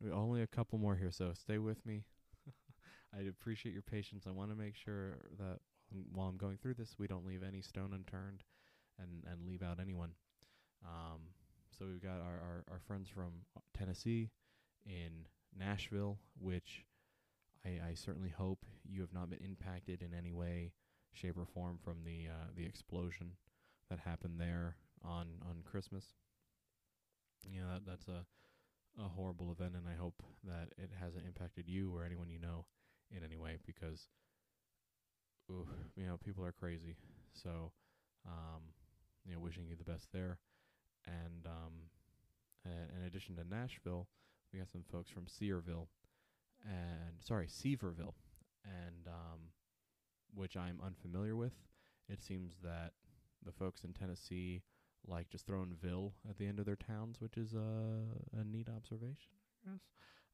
we 0.00 0.10
only 0.10 0.42
a 0.42 0.46
couple 0.46 0.78
more 0.78 0.96
here, 0.96 1.10
so 1.10 1.32
stay 1.34 1.58
with 1.58 1.84
me. 1.86 2.04
I 3.16 3.22
appreciate 3.22 3.72
your 3.72 3.82
patience. 3.82 4.24
I 4.26 4.32
want 4.32 4.50
to 4.50 4.56
make 4.56 4.76
sure 4.76 5.18
that 5.38 5.60
while 6.12 6.28
I'm 6.28 6.36
going 6.36 6.58
through 6.58 6.74
this, 6.74 6.96
we 6.98 7.06
don't 7.06 7.26
leave 7.26 7.42
any 7.42 7.62
stone 7.62 7.92
unturned 7.94 8.44
and, 8.98 9.24
and 9.30 9.46
leave 9.46 9.62
out 9.62 9.78
anyone. 9.80 10.10
Um, 10.84 11.20
so 11.78 11.86
we've 11.86 12.02
got 12.02 12.20
our, 12.20 12.40
our, 12.42 12.64
our 12.72 12.80
friends 12.86 13.08
from 13.08 13.32
Tennessee 13.76 14.30
in 14.84 15.26
Nashville, 15.56 16.18
which 16.38 16.84
I, 17.64 17.90
I 17.90 17.94
certainly 17.94 18.30
hope 18.30 18.66
you 18.84 19.00
have 19.00 19.12
not 19.12 19.30
been 19.30 19.40
impacted 19.44 20.02
in 20.02 20.12
any 20.12 20.32
way 20.32 20.72
shape, 21.12 21.36
or 21.38 21.46
form 21.46 21.78
from 21.82 22.04
the 22.04 22.28
uh, 22.28 22.46
the 22.56 22.64
explosion 22.64 23.32
that 23.90 24.00
happened 24.00 24.40
there 24.40 24.76
on 25.04 25.26
on 25.48 25.62
Christmas. 25.64 26.14
You 27.48 27.60
know 27.60 27.68
that, 27.72 27.86
that's 27.86 28.08
a 28.08 28.24
a 28.98 29.08
horrible 29.08 29.52
event, 29.52 29.74
and 29.76 29.86
I 29.88 30.00
hope 30.00 30.22
that 30.44 30.68
it 30.76 30.90
hasn't 31.00 31.24
impacted 31.26 31.68
you 31.68 31.94
or 31.94 32.04
anyone 32.04 32.30
you 32.30 32.38
know 32.40 32.64
in 33.16 33.22
any 33.24 33.36
way 33.36 33.58
because, 33.64 34.08
you 35.96 36.06
know, 36.06 36.18
people 36.24 36.44
are 36.44 36.52
crazy. 36.52 36.96
So, 37.32 37.70
um, 38.26 38.62
you 39.24 39.34
know, 39.34 39.40
wishing 39.40 39.66
you 39.66 39.76
the 39.76 39.90
best 39.90 40.08
there. 40.12 40.38
And 41.06 41.46
um, 41.46 41.72
in 42.64 43.04
addition 43.06 43.36
to 43.36 43.44
Nashville, 43.44 44.08
we 44.52 44.58
got 44.58 44.70
some 44.70 44.84
folks 44.90 45.10
from 45.10 45.26
Searville, 45.26 45.88
and 46.64 47.22
sorry, 47.22 47.46
Sevierville, 47.46 48.14
and 48.64 49.06
um, 49.06 49.52
which 50.34 50.56
I'm 50.56 50.80
unfamiliar 50.84 51.36
with. 51.36 51.52
It 52.08 52.22
seems 52.22 52.54
that 52.62 52.92
the 53.44 53.52
folks 53.52 53.84
in 53.84 53.92
Tennessee 53.92 54.62
like 55.06 55.28
just 55.28 55.46
throwing 55.46 55.74
"ville" 55.80 56.14
at 56.28 56.38
the 56.38 56.46
end 56.46 56.58
of 56.58 56.66
their 56.66 56.76
towns, 56.76 57.20
which 57.20 57.36
is 57.36 57.54
a 57.54 58.38
a 58.38 58.44
neat 58.44 58.68
observation, 58.68 59.32
I 59.66 59.70
guess. 59.70 59.80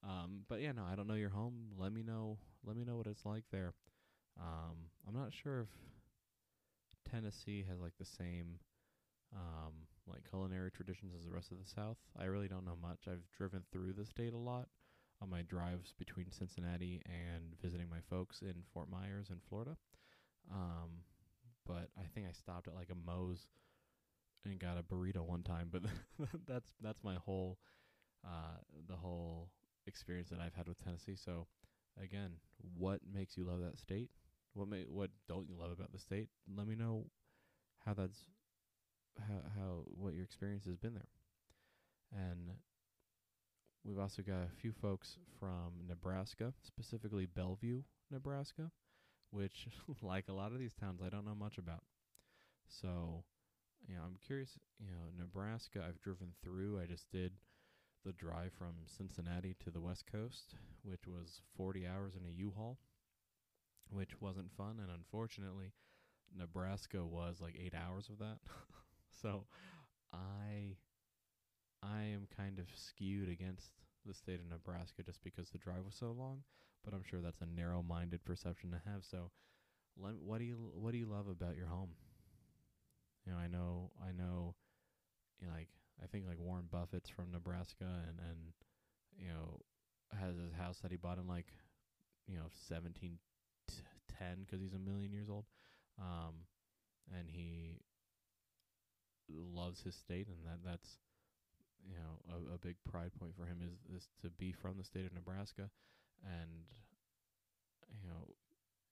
Um, 0.02 0.42
but 0.48 0.60
yeah, 0.60 0.72
no, 0.72 0.84
I 0.84 0.94
don't 0.94 1.06
know 1.06 1.14
your 1.14 1.30
home. 1.30 1.72
Let 1.76 1.92
me 1.92 2.02
know. 2.02 2.38
Let 2.64 2.76
me 2.76 2.84
know 2.84 2.96
what 2.96 3.06
it's 3.06 3.24
like 3.24 3.44
there. 3.50 3.72
Um, 4.40 4.90
I'm 5.06 5.14
not 5.14 5.32
sure 5.32 5.60
if 5.62 5.68
Tennessee 7.10 7.64
has 7.68 7.80
like 7.80 7.96
the 7.98 8.04
same 8.04 8.58
um 9.34 9.72
like 10.06 10.28
culinary 10.28 10.70
traditions 10.70 11.12
as 11.16 11.24
the 11.24 11.32
rest 11.32 11.50
of 11.50 11.58
the 11.58 11.68
South. 11.68 11.96
I 12.18 12.24
really 12.24 12.48
don't 12.48 12.66
know 12.66 12.76
much. 12.80 13.04
I've 13.08 13.24
driven 13.36 13.62
through 13.72 13.94
the 13.94 14.04
state 14.04 14.34
a 14.34 14.38
lot 14.38 14.68
on 15.22 15.30
my 15.30 15.42
drives 15.42 15.94
between 15.98 16.30
Cincinnati 16.30 17.00
and 17.06 17.54
visiting 17.62 17.88
my 17.88 18.00
folks 18.10 18.42
in 18.42 18.54
Fort 18.72 18.90
Myers 18.90 19.28
in 19.30 19.38
Florida. 19.48 19.76
Um 20.52 21.04
but 21.66 21.88
I 21.98 22.04
think 22.14 22.26
I 22.28 22.32
stopped 22.32 22.68
at 22.68 22.74
like 22.74 22.90
a 22.90 23.10
Moe's 23.10 23.46
and 24.44 24.58
got 24.58 24.78
a 24.78 24.82
burrito 24.82 25.24
one 25.24 25.42
time, 25.42 25.68
but 25.72 25.82
that's 26.46 26.74
that's 26.80 27.02
my 27.02 27.14
whole 27.16 27.58
uh 28.24 28.58
the 28.88 28.96
whole 28.96 29.50
experience 29.86 30.30
that 30.30 30.40
I've 30.40 30.54
had 30.54 30.68
with 30.68 30.82
Tennessee. 30.82 31.16
So 31.16 31.46
again, 32.02 32.32
what 32.76 33.00
makes 33.12 33.36
you 33.36 33.44
love 33.44 33.60
that 33.60 33.78
state? 33.78 34.10
What 34.54 34.68
may 34.68 34.84
what 34.88 35.10
don't 35.28 35.48
you 35.48 35.56
love 35.58 35.72
about 35.72 35.92
the 35.92 35.98
state? 35.98 36.28
Let 36.56 36.66
me 36.66 36.74
know 36.74 37.06
how 37.84 37.94
that's 37.94 38.24
how 39.20 39.40
how 39.56 39.84
what 39.96 40.14
your 40.14 40.24
experience 40.24 40.64
has 40.64 40.76
been 40.76 40.94
there. 40.94 41.08
And 42.12 42.50
we've 43.84 43.98
also 43.98 44.22
got 44.22 44.42
a 44.42 44.60
few 44.60 44.72
folks 44.72 45.18
from 45.38 45.86
Nebraska, 45.88 46.52
specifically 46.62 47.26
Bellevue, 47.26 47.82
Nebraska, 48.10 48.70
which 49.30 49.68
like 50.02 50.28
a 50.28 50.32
lot 50.32 50.52
of 50.52 50.58
these 50.58 50.74
towns 50.74 51.00
I 51.04 51.08
don't 51.08 51.26
know 51.26 51.34
much 51.34 51.58
about. 51.58 51.82
So, 52.68 53.24
you 53.86 53.94
know, 53.96 54.02
I'm 54.04 54.16
curious, 54.26 54.58
you 54.80 54.86
know, 54.90 55.10
Nebraska 55.18 55.84
I've 55.86 56.00
driven 56.00 56.32
through. 56.42 56.80
I 56.80 56.86
just 56.86 57.10
did 57.10 57.32
the 58.04 58.12
drive 58.12 58.52
from 58.52 58.74
Cincinnati 58.86 59.54
to 59.64 59.70
the 59.70 59.80
West 59.80 60.04
Coast, 60.10 60.54
which 60.82 61.06
was 61.06 61.40
40 61.56 61.86
hours 61.86 62.14
in 62.14 62.26
a 62.26 62.32
U-Haul, 62.32 62.78
which 63.90 64.20
wasn't 64.20 64.52
fun. 64.56 64.78
And 64.80 64.90
unfortunately, 64.90 65.72
Nebraska 66.36 67.04
was 67.04 67.40
like 67.40 67.56
eight 67.58 67.74
hours 67.74 68.08
of 68.08 68.18
that. 68.18 68.38
so 69.20 69.44
I 70.12 70.76
I 71.82 72.02
am 72.02 72.26
kind 72.36 72.58
of 72.58 72.66
skewed 72.74 73.28
against 73.28 73.70
the 74.06 74.14
state 74.14 74.40
of 74.40 74.48
Nebraska 74.48 75.02
just 75.02 75.22
because 75.22 75.50
the 75.50 75.58
drive 75.58 75.84
was 75.84 75.94
so 75.94 76.12
long. 76.12 76.42
But 76.84 76.94
I'm 76.94 77.02
sure 77.04 77.20
that's 77.20 77.40
a 77.40 77.46
narrow-minded 77.46 78.24
perception 78.24 78.70
to 78.72 78.80
have. 78.90 79.04
So, 79.04 79.30
let, 79.96 80.14
what 80.16 80.38
do 80.38 80.44
you 80.44 80.72
what 80.74 80.92
do 80.92 80.98
you 80.98 81.06
love 81.06 81.28
about 81.28 81.56
your 81.56 81.66
home? 81.68 81.90
You 83.26 83.32
know, 83.32 83.38
I 83.38 83.46
know 83.48 83.90
I 84.02 84.12
know, 84.12 84.54
you 85.40 85.46
know, 85.46 85.54
like 85.54 85.68
I 86.02 86.06
think 86.06 86.26
like 86.26 86.38
Warren 86.38 86.68
Buffett's 86.70 87.10
from 87.10 87.32
Nebraska 87.32 87.84
and 88.08 88.18
and 88.20 88.52
you 89.18 89.28
know 89.28 89.60
has 90.20 90.36
his 90.36 90.52
house 90.52 90.78
that 90.80 90.90
he 90.90 90.96
bought 90.96 91.18
in 91.18 91.26
like 91.26 91.46
you 92.26 92.36
know 92.36 92.48
1710 92.68 94.44
because 94.44 94.60
he's 94.60 94.74
a 94.74 94.78
million 94.78 95.12
years 95.12 95.28
old 95.30 95.44
um 95.98 96.34
and 97.16 97.28
he 97.30 97.80
loves 99.28 99.82
his 99.82 99.94
state 99.94 100.28
and 100.28 100.38
that 100.44 100.58
that's 100.64 100.98
you 101.86 101.96
know 101.96 102.34
a, 102.34 102.54
a 102.54 102.58
big 102.58 102.76
pride 102.88 103.10
point 103.18 103.32
for 103.36 103.46
him 103.46 103.58
is 103.62 103.78
is 103.96 104.08
to 104.22 104.30
be 104.30 104.52
from 104.52 104.76
the 104.76 104.84
state 104.84 105.06
of 105.06 105.12
Nebraska 105.14 105.70
and 106.24 106.50
you 108.02 108.08
know 108.08 108.28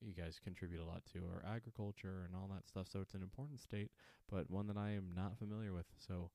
you 0.00 0.12
guys 0.12 0.40
contribute 0.42 0.82
a 0.82 0.84
lot 0.84 1.02
to 1.12 1.20
our 1.32 1.44
agriculture 1.48 2.26
and 2.26 2.34
all 2.34 2.50
that 2.52 2.66
stuff 2.66 2.86
so 2.90 3.00
it's 3.00 3.14
an 3.14 3.22
important 3.22 3.60
state 3.60 3.90
but 4.30 4.50
one 4.50 4.66
that 4.66 4.76
I 4.76 4.90
am 4.90 5.12
not 5.14 5.38
familiar 5.38 5.72
with 5.72 5.86
so 6.06 6.30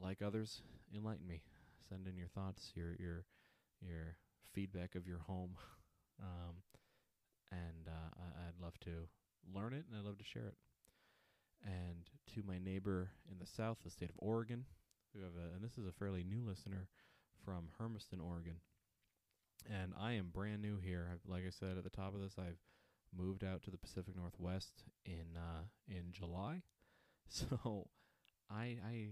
like 0.00 0.22
others, 0.22 0.62
enlighten 0.94 1.26
me. 1.26 1.42
Send 1.88 2.06
in 2.06 2.16
your 2.16 2.28
thoughts, 2.28 2.72
your 2.74 2.94
your 2.98 3.24
your 3.80 4.16
feedback 4.52 4.94
of 4.94 5.06
your 5.06 5.18
home, 5.18 5.52
um, 6.22 6.56
and 7.52 7.88
uh, 7.88 8.14
I'd 8.48 8.62
love 8.62 8.78
to 8.80 9.08
learn 9.54 9.72
it 9.72 9.84
and 9.88 9.98
I'd 9.98 10.04
love 10.04 10.18
to 10.18 10.24
share 10.24 10.46
it. 10.46 10.56
And 11.66 12.08
to 12.34 12.42
my 12.46 12.58
neighbor 12.58 13.10
in 13.30 13.38
the 13.38 13.46
south, 13.46 13.78
the 13.84 13.90
state 13.90 14.10
of 14.10 14.16
Oregon, 14.18 14.64
who 15.12 15.22
have 15.22 15.32
a, 15.34 15.54
and 15.54 15.64
this 15.64 15.76
is 15.78 15.86
a 15.86 15.92
fairly 15.92 16.22
new 16.22 16.40
listener 16.46 16.88
from 17.44 17.68
Hermiston, 17.78 18.20
Oregon. 18.20 18.56
And 19.68 19.92
I 19.98 20.12
am 20.12 20.30
brand 20.32 20.62
new 20.62 20.78
here. 20.78 21.08
I've, 21.12 21.28
like 21.28 21.42
I 21.44 21.50
said 21.50 21.76
at 21.76 21.84
the 21.84 21.90
top 21.90 22.14
of 22.14 22.20
this, 22.20 22.36
I've 22.38 22.60
moved 23.16 23.44
out 23.44 23.62
to 23.62 23.70
the 23.70 23.78
Pacific 23.78 24.14
Northwest 24.16 24.84
in 25.04 25.36
uh, 25.36 25.64
in 25.88 26.12
July. 26.12 26.62
So 27.28 27.88
I 28.48 28.78
I 28.86 29.08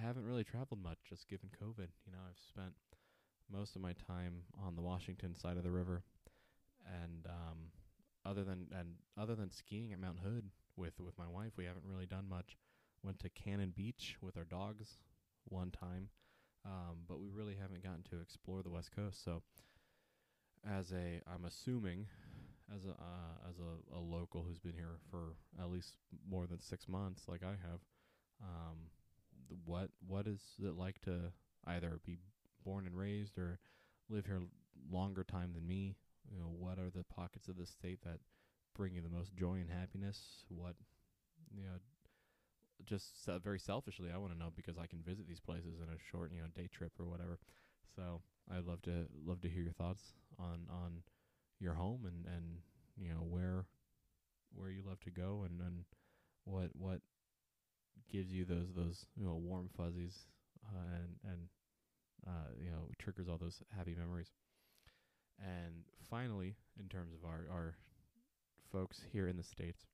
haven't 0.00 0.24
really 0.24 0.44
traveled 0.44 0.80
much 0.80 0.98
just 1.08 1.28
given 1.28 1.48
COVID. 1.60 1.88
You 2.06 2.12
know, 2.12 2.18
I've 2.24 2.38
spent 2.38 2.74
most 3.50 3.74
of 3.74 3.82
my 3.82 3.94
time 3.94 4.42
on 4.64 4.76
the 4.76 4.82
Washington 4.82 5.34
side 5.34 5.56
of 5.56 5.64
the 5.64 5.70
river, 5.72 6.04
and 6.86 7.26
um, 7.26 7.58
other 8.24 8.44
than 8.44 8.68
and 8.78 8.94
other 9.18 9.34
than 9.34 9.50
skiing 9.50 9.92
at 9.92 10.00
Mount 10.00 10.20
Hood 10.20 10.50
with 10.78 10.98
with 11.00 11.18
my 11.18 11.26
wife, 11.26 11.52
we 11.56 11.64
haven't 11.64 11.84
really 11.84 12.06
done 12.06 12.28
much. 12.28 12.56
Went 13.02 13.18
to 13.20 13.28
Cannon 13.28 13.72
Beach 13.76 14.16
with 14.20 14.36
our 14.36 14.44
dogs 14.44 14.98
one 15.44 15.70
time, 15.70 16.08
um, 16.64 16.98
but 17.08 17.20
we 17.20 17.28
really 17.28 17.56
haven't 17.60 17.82
gotten 17.82 18.02
to 18.10 18.20
explore 18.20 18.62
the 18.62 18.70
West 18.70 18.90
Coast. 18.94 19.22
So, 19.24 19.42
as 20.68 20.92
a, 20.92 21.20
I'm 21.32 21.44
assuming, 21.44 22.06
as 22.74 22.84
a 22.84 22.90
uh, 22.90 23.48
as 23.48 23.56
a, 23.58 23.96
a 23.96 24.00
local 24.00 24.42
who's 24.42 24.58
been 24.58 24.74
here 24.74 24.98
for 25.10 25.34
at 25.60 25.70
least 25.70 25.94
more 26.28 26.46
than 26.46 26.60
six 26.60 26.88
months, 26.88 27.24
like 27.28 27.42
I 27.42 27.50
have, 27.50 27.80
um, 28.42 28.76
what 29.64 29.90
what 30.06 30.26
is 30.26 30.40
it 30.62 30.76
like 30.76 31.00
to 31.02 31.32
either 31.66 32.00
be 32.04 32.18
born 32.64 32.86
and 32.86 32.96
raised 32.96 33.38
or 33.38 33.58
live 34.08 34.26
here 34.26 34.42
longer 34.90 35.24
time 35.24 35.52
than 35.54 35.66
me? 35.66 35.96
You 36.30 36.38
know, 36.38 36.50
what 36.58 36.78
are 36.78 36.90
the 36.90 37.04
pockets 37.04 37.48
of 37.48 37.56
the 37.56 37.66
state 37.66 38.00
that 38.04 38.18
bring 38.78 38.94
you 38.94 39.02
the 39.02 39.10
most 39.10 39.34
joy 39.36 39.54
and 39.56 39.68
happiness? 39.68 40.46
What 40.48 40.76
you 41.54 41.64
know, 41.64 41.78
just 42.86 43.28
uh, 43.28 43.38
very 43.38 43.58
selfishly, 43.58 44.10
I 44.14 44.18
want 44.18 44.32
to 44.32 44.38
know 44.38 44.52
because 44.54 44.78
I 44.78 44.86
can 44.86 45.00
visit 45.00 45.28
these 45.28 45.40
places 45.40 45.80
in 45.80 45.88
a 45.92 45.98
short, 46.10 46.32
you 46.32 46.40
know, 46.40 46.46
day 46.56 46.68
trip 46.72 46.92
or 46.98 47.04
whatever. 47.06 47.38
So 47.94 48.22
I'd 48.50 48.64
love 48.64 48.80
to 48.82 49.06
love 49.26 49.40
to 49.42 49.48
hear 49.48 49.62
your 49.62 49.72
thoughts 49.72 50.14
on 50.38 50.66
on 50.70 51.02
your 51.60 51.74
home 51.74 52.06
and 52.06 52.24
and 52.34 52.58
you 52.96 53.10
know 53.10 53.20
where 53.28 53.66
where 54.54 54.70
you 54.70 54.82
love 54.86 55.00
to 55.00 55.10
go 55.10 55.44
and 55.44 55.60
and 55.60 55.84
what 56.44 56.70
what 56.74 57.00
gives 58.10 58.32
you 58.32 58.44
those 58.44 58.72
those 58.74 59.06
you 59.16 59.24
know 59.26 59.34
warm 59.34 59.68
fuzzies 59.76 60.26
uh, 60.66 60.94
and 60.94 61.32
and 61.32 61.48
uh, 62.26 62.50
you 62.62 62.70
know 62.70 62.88
triggers 62.98 63.28
all 63.28 63.38
those 63.38 63.62
happy 63.76 63.94
memories. 63.94 64.30
And 65.40 65.84
finally, 66.10 66.56
in 66.80 66.88
terms 66.88 67.12
of 67.12 67.24
our 67.28 67.46
our 67.50 67.76
folks 68.70 69.00
here 69.12 69.28
in 69.28 69.36
the 69.36 69.42
states, 69.42 69.86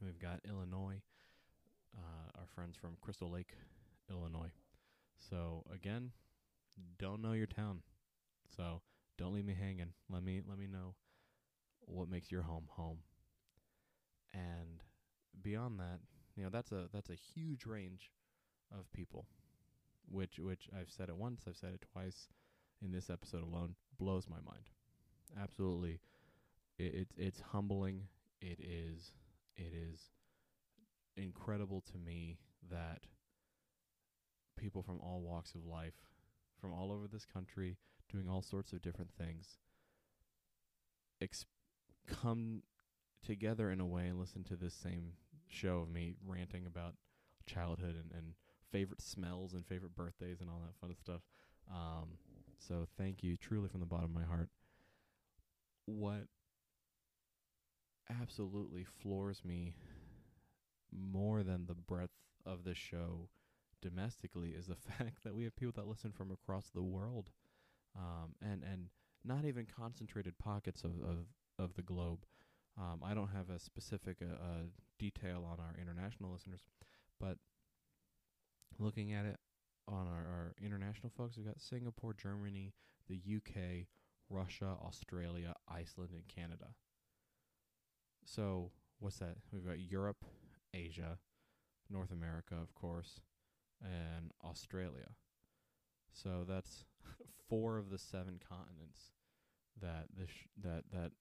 we've 0.00 0.18
got 0.18 0.40
Illinois, 0.48 1.00
uh, 1.96 2.38
our 2.38 2.46
friends 2.54 2.76
from 2.76 2.96
Crystal 3.00 3.30
Lake, 3.30 3.54
Illinois. 4.10 4.52
So 5.30 5.64
again, 5.72 6.10
don't 6.98 7.22
know 7.22 7.32
your 7.32 7.46
town, 7.46 7.80
so 8.56 8.80
don't 9.18 9.34
leave 9.34 9.44
me 9.44 9.56
hanging. 9.58 9.92
Let 10.10 10.22
me 10.22 10.42
let 10.46 10.58
me 10.58 10.66
know 10.66 10.94
what 11.80 12.08
makes 12.08 12.30
your 12.30 12.42
home 12.42 12.66
home. 12.68 12.98
And 14.32 14.82
beyond 15.42 15.78
that, 15.80 16.00
you 16.36 16.44
know, 16.44 16.50
that's 16.50 16.72
a 16.72 16.88
that's 16.92 17.10
a 17.10 17.14
huge 17.14 17.66
range 17.66 18.10
of 18.76 18.92
people, 18.92 19.26
which 20.10 20.38
which 20.38 20.68
I've 20.78 20.90
said 20.90 21.08
it 21.08 21.16
once, 21.16 21.44
I've 21.48 21.56
said 21.56 21.74
it 21.74 21.84
twice 21.92 22.28
in 22.82 22.92
this 22.92 23.08
episode 23.10 23.42
alone, 23.42 23.74
blows 23.98 24.26
my 24.28 24.36
mind. 24.44 24.68
Absolutely, 25.40 26.00
it, 26.78 26.94
it's 26.94 27.14
it's 27.16 27.40
humbling. 27.52 28.02
It 28.40 28.58
is 28.60 29.12
it 29.56 29.72
is 29.72 30.10
incredible 31.16 31.82
to 31.92 31.98
me 31.98 32.38
that 32.70 33.00
people 34.56 34.82
from 34.82 35.00
all 35.00 35.20
walks 35.20 35.54
of 35.54 35.64
life, 35.64 35.94
from 36.60 36.72
all 36.72 36.92
over 36.92 37.06
this 37.06 37.26
country, 37.26 37.76
doing 38.10 38.28
all 38.28 38.42
sorts 38.42 38.72
of 38.72 38.82
different 38.82 39.10
things, 39.16 39.58
ex- 41.20 41.46
come 42.06 42.62
together 43.24 43.70
in 43.70 43.80
a 43.80 43.86
way 43.86 44.06
and 44.06 44.18
listen 44.18 44.44
to 44.44 44.56
this 44.56 44.74
same 44.74 45.12
show 45.48 45.78
of 45.80 45.90
me 45.90 46.14
ranting 46.26 46.66
about 46.66 46.94
childhood 47.46 47.94
and, 47.94 48.10
and 48.12 48.34
favorite 48.70 49.00
smells 49.00 49.52
and 49.52 49.66
favorite 49.66 49.94
birthdays 49.94 50.40
and 50.40 50.50
all 50.50 50.60
that 50.64 50.76
fun 50.80 50.94
stuff. 50.96 51.20
Um, 51.70 52.18
so 52.58 52.86
thank 52.96 53.22
you 53.22 53.36
truly 53.36 53.68
from 53.68 53.80
the 53.80 53.86
bottom 53.86 54.06
of 54.06 54.14
my 54.14 54.24
heart. 54.24 54.48
What 55.86 56.26
absolutely 58.10 58.84
floors 58.84 59.42
me 59.44 59.74
more 60.92 61.42
than 61.42 61.66
the 61.66 61.74
breadth 61.74 62.12
of 62.44 62.64
the 62.64 62.74
show 62.74 63.28
domestically 63.82 64.50
is 64.50 64.66
the 64.66 64.74
fact 64.98 65.24
that 65.24 65.34
we 65.34 65.44
have 65.44 65.56
people 65.56 65.72
that 65.76 65.88
listen 65.88 66.12
from 66.12 66.30
across 66.30 66.70
the 66.74 66.82
world 66.82 67.30
um, 67.96 68.34
and 68.42 68.62
and 68.62 68.88
not 69.24 69.44
even 69.44 69.66
concentrated 69.66 70.38
pockets 70.38 70.84
of, 70.84 70.92
of, 71.02 71.26
of 71.58 71.74
the 71.74 71.82
globe. 71.82 72.20
Um, 72.78 73.00
I 73.04 73.14
don't 73.14 73.30
have 73.30 73.50
a 73.50 73.58
specific 73.58 74.18
uh, 74.22 74.34
uh, 74.34 74.62
detail 74.98 75.44
on 75.50 75.58
our 75.58 75.74
international 75.80 76.30
listeners, 76.30 76.60
but 77.18 77.38
looking 78.78 79.12
at 79.12 79.24
it 79.24 79.38
on 79.88 80.06
our, 80.06 80.26
our 80.26 80.54
international 80.62 81.10
folks, 81.16 81.36
we've 81.36 81.46
got 81.46 81.60
Singapore, 81.60 82.14
Germany, 82.14 82.72
the 83.08 83.20
UK, 83.36 83.86
Russia, 84.30 84.76
Australia, 84.84 85.54
Iceland, 85.68 86.10
and 86.12 86.28
Canada. 86.28 86.68
So 88.26 88.72
what's 88.98 89.18
that? 89.18 89.36
We've 89.52 89.64
got 89.64 89.78
Europe, 89.78 90.24
Asia, 90.74 91.18
North 91.88 92.10
America, 92.10 92.56
of 92.60 92.74
course, 92.74 93.20
and 93.80 94.32
Australia. 94.44 95.10
So 96.12 96.44
that's 96.46 96.84
four 97.48 97.78
of 97.78 97.90
the 97.90 97.98
seven 97.98 98.40
continents 98.46 99.12
that 99.80 100.06
this 100.18 100.28
sh- 100.28 100.48
that 100.62 100.84
that 100.92 101.12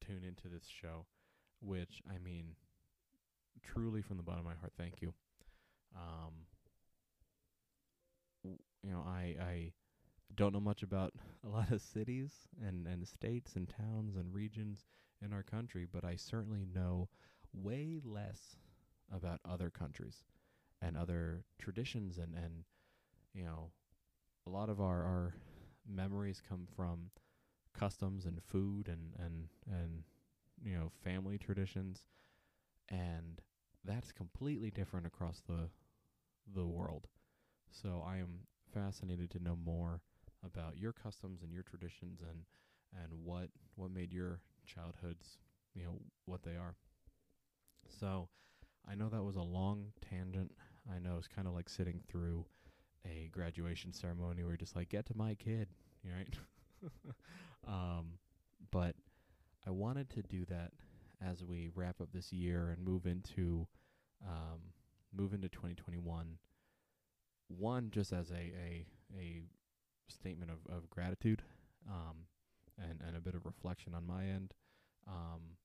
tune 0.00 0.22
into 0.24 0.48
this 0.48 0.66
show, 0.66 1.06
which 1.60 2.02
I 2.08 2.18
mean, 2.18 2.54
truly 3.62 4.00
from 4.00 4.16
the 4.16 4.22
bottom 4.22 4.40
of 4.40 4.46
my 4.46 4.54
heart, 4.60 4.72
thank 4.78 5.02
you. 5.02 5.12
Um, 5.96 6.32
you 8.44 8.92
know, 8.92 9.04
I 9.04 9.34
I 9.40 9.72
don't 10.36 10.52
know 10.52 10.60
much 10.60 10.84
about 10.84 11.14
a 11.44 11.48
lot 11.48 11.72
of 11.72 11.80
cities 11.80 12.30
and 12.64 12.86
and 12.86 13.08
states 13.08 13.56
and 13.56 13.68
towns 13.68 14.14
and 14.14 14.32
regions 14.32 14.84
in 15.22 15.32
our 15.32 15.42
country, 15.42 15.86
but 15.90 16.04
I 16.04 16.16
certainly 16.16 16.66
know 16.72 17.08
way 17.54 18.00
less 18.04 18.56
about 19.12 19.40
other 19.44 19.70
countries 19.70 20.24
and 20.82 20.96
other 20.96 21.44
traditions 21.58 22.18
and 22.18 22.34
and 22.34 22.64
you 23.34 23.44
know 23.44 23.70
a 24.46 24.50
lot 24.50 24.68
of 24.68 24.80
our 24.80 25.04
our 25.04 25.34
memories 25.88 26.42
come 26.46 26.66
from 26.76 27.10
customs 27.74 28.26
and 28.26 28.42
food 28.42 28.88
and 28.88 29.14
and 29.18 29.48
and 29.70 30.02
you 30.62 30.76
know 30.76 30.90
family 31.04 31.38
traditions. 31.38 32.06
And 32.90 33.40
that's 33.84 34.12
completely 34.12 34.70
different 34.70 35.06
across 35.06 35.40
the 35.46 35.70
the 36.54 36.66
world. 36.66 37.08
So 37.70 38.02
i 38.06 38.16
am 38.18 38.40
fascinated 38.72 39.30
to 39.30 39.38
know 39.42 39.56
more 39.56 40.00
about 40.44 40.78
your 40.78 40.92
customs 40.92 41.42
and 41.42 41.52
your 41.52 41.62
traditions 41.62 42.20
and 42.20 42.44
and 43.02 43.12
what 43.24 43.50
what 43.76 43.90
made 43.90 44.12
your 44.12 44.40
childhoods 44.68 45.38
you 45.74 45.84
know 45.84 46.00
what 46.26 46.42
they 46.42 46.56
are. 46.56 46.76
So 47.88 48.28
i 48.90 48.94
know 48.94 49.08
that 49.08 49.22
was 49.22 49.36
a 49.36 49.42
long 49.42 49.92
tangent. 50.08 50.52
I 50.90 50.98
know 50.98 51.16
it's 51.18 51.28
kind 51.28 51.46
of 51.46 51.54
like 51.54 51.68
sitting 51.68 52.00
through 52.08 52.46
a 53.06 53.28
graduation 53.32 53.92
ceremony 53.92 54.42
where 54.42 54.52
you're 54.52 54.56
just 54.58 54.76
like 54.76 54.88
get 54.90 55.06
to 55.06 55.16
my 55.16 55.34
kid 55.34 55.68
right? 56.04 56.34
Um 57.66 58.18
but 58.70 58.94
i 59.66 59.70
wanted 59.70 60.08
to 60.10 60.22
do 60.22 60.44
that 60.46 60.72
as 61.20 61.44
we 61.44 61.70
wrap 61.74 62.00
up 62.00 62.08
this 62.12 62.32
year 62.32 62.70
and 62.70 62.84
move 62.84 63.06
into 63.06 63.66
um 64.26 64.60
move 65.14 65.32
into 65.34 65.48
2021 65.48 66.38
one 67.48 67.90
just 67.90 68.12
as 68.12 68.30
a 68.30 68.34
a 68.34 68.86
a 69.16 69.42
statement 70.08 70.50
of, 70.50 70.58
of 70.74 70.88
gratitude 70.90 71.42
um, 71.88 72.26
and, 72.82 73.00
and 73.06 73.16
a 73.16 73.20
bit 73.20 73.34
of 73.34 73.46
reflection 73.46 73.94
on 73.94 74.06
my 74.06 74.24
end. 74.24 74.54
Um, 75.06 75.56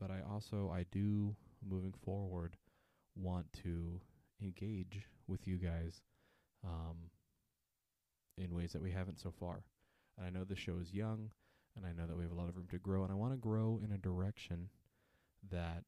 but 0.00 0.10
I 0.10 0.20
also, 0.30 0.70
I 0.74 0.84
do, 0.90 1.34
moving 1.66 1.94
forward, 2.04 2.56
want 3.14 3.46
to 3.64 4.00
engage 4.42 5.06
with 5.26 5.46
you 5.46 5.56
guys 5.56 6.02
um, 6.64 7.10
in 8.36 8.54
ways 8.54 8.72
that 8.72 8.82
we 8.82 8.90
haven't 8.90 9.20
so 9.20 9.32
far. 9.38 9.64
And 10.16 10.26
I 10.26 10.30
know 10.30 10.44
the 10.44 10.56
show 10.56 10.78
is 10.80 10.92
young, 10.92 11.30
and 11.76 11.86
I 11.86 11.92
know 11.92 12.06
that 12.06 12.16
we 12.16 12.24
have 12.24 12.32
a 12.32 12.36
lot 12.36 12.48
of 12.48 12.56
room 12.56 12.68
to 12.70 12.78
grow, 12.78 13.02
and 13.02 13.12
I 13.12 13.16
want 13.16 13.32
to 13.32 13.38
grow 13.38 13.80
in 13.84 13.92
a 13.92 13.98
direction 13.98 14.68
that 15.50 15.84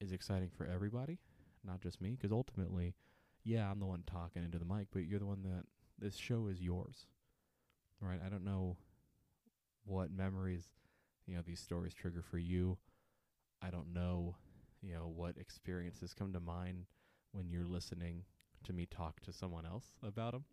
is 0.00 0.12
exciting 0.12 0.50
for 0.56 0.66
everybody, 0.66 1.18
not 1.64 1.80
just 1.80 2.00
me, 2.00 2.10
because 2.10 2.32
ultimately, 2.32 2.94
yeah, 3.44 3.70
I'm 3.70 3.80
the 3.80 3.86
one 3.86 4.02
talking 4.06 4.42
into 4.42 4.58
the 4.58 4.64
mic, 4.64 4.88
but 4.92 5.06
you're 5.06 5.18
the 5.18 5.26
one 5.26 5.42
that 5.42 5.64
this 5.98 6.16
show 6.16 6.48
is 6.48 6.60
yours 6.60 7.06
right? 8.04 8.20
I 8.24 8.28
don't 8.28 8.44
know 8.44 8.76
what 9.84 10.10
memories, 10.10 10.64
you 11.26 11.34
know, 11.34 11.42
these 11.46 11.60
stories 11.60 11.94
trigger 11.94 12.22
for 12.22 12.38
you. 12.38 12.78
I 13.62 13.70
don't 13.70 13.92
know, 13.92 14.36
you 14.82 14.94
know, 14.94 15.12
what 15.14 15.36
experiences 15.38 16.14
come 16.14 16.32
to 16.32 16.40
mind 16.40 16.86
when 17.32 17.48
you're 17.48 17.66
listening 17.66 18.24
to 18.64 18.72
me 18.72 18.86
talk 18.86 19.20
to 19.20 19.32
someone 19.32 19.66
else 19.66 19.86
about 20.02 20.32
them. 20.32 20.44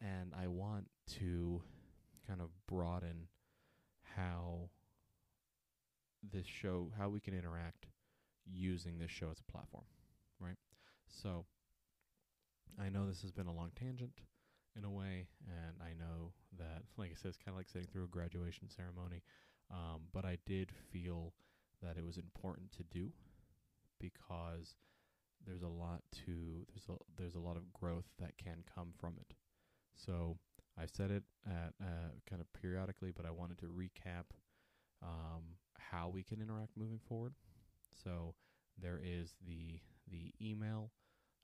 And 0.00 0.32
I 0.40 0.46
want 0.46 0.88
to 1.18 1.62
kind 2.26 2.40
of 2.40 2.48
broaden 2.66 3.28
how 4.16 4.70
this 6.32 6.46
show, 6.46 6.90
how 6.98 7.08
we 7.08 7.20
can 7.20 7.34
interact 7.34 7.86
using 8.50 8.98
this 8.98 9.10
show 9.10 9.30
as 9.30 9.40
a 9.40 9.52
platform, 9.52 9.84
right? 10.38 10.56
So 11.08 11.44
I 12.80 12.88
know 12.88 13.06
this 13.06 13.22
has 13.22 13.32
been 13.32 13.46
a 13.46 13.52
long 13.52 13.70
tangent 13.74 14.20
in 14.76 14.84
a 14.84 14.90
way, 14.90 15.28
and 15.46 15.76
I 15.80 15.92
know 15.98 16.32
that, 16.58 16.82
like 16.96 17.10
I 17.10 17.14
said, 17.14 17.30
it's 17.30 17.38
kind 17.38 17.54
of 17.54 17.56
like 17.56 17.68
sitting 17.68 17.88
through 17.90 18.04
a 18.04 18.08
graduation 18.08 18.68
ceremony. 18.68 19.22
Um, 19.70 20.02
but 20.12 20.24
I 20.24 20.38
did 20.46 20.70
feel 20.92 21.32
that 21.82 21.96
it 21.96 22.04
was 22.04 22.18
important 22.18 22.72
to 22.72 22.82
do 22.84 23.10
because 24.00 24.74
there's 25.46 25.62
a 25.62 25.68
lot 25.68 26.02
to 26.26 26.66
there's 26.72 26.88
a 26.88 26.96
there's 27.16 27.34
a 27.34 27.40
lot 27.40 27.56
of 27.56 27.72
growth 27.72 28.06
that 28.18 28.36
can 28.36 28.64
come 28.74 28.92
from 28.98 29.14
it. 29.18 29.34
So 29.94 30.38
I 30.78 30.86
said 30.86 31.10
it 31.10 31.22
at 31.46 31.74
uh, 31.80 32.10
kind 32.28 32.40
of 32.40 32.52
periodically, 32.52 33.12
but 33.14 33.26
I 33.26 33.30
wanted 33.30 33.58
to 33.58 33.66
recap 33.66 34.24
um, 35.02 35.56
how 35.78 36.08
we 36.08 36.22
can 36.22 36.40
interact 36.40 36.76
moving 36.76 37.00
forward. 37.08 37.34
So 38.04 38.34
there 38.80 39.00
is 39.02 39.34
the 39.46 39.80
the 40.10 40.32
email 40.40 40.90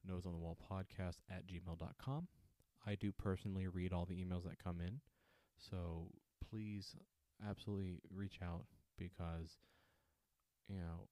nose 0.06 0.26
on 0.26 0.32
the 0.32 0.38
wall 0.38 0.56
podcast 0.70 1.18
at 1.30 1.46
gmail.com 1.46 2.28
I 2.86 2.94
do 2.94 3.12
personally 3.12 3.66
read 3.66 3.92
all 3.92 4.06
the 4.06 4.14
emails 4.24 4.44
that 4.44 4.62
come 4.62 4.80
in. 4.80 5.00
So 5.58 6.08
please 6.50 6.96
absolutely 7.46 8.00
reach 8.14 8.38
out 8.42 8.66
because 8.98 9.58
you 10.68 10.76
know 10.78 11.08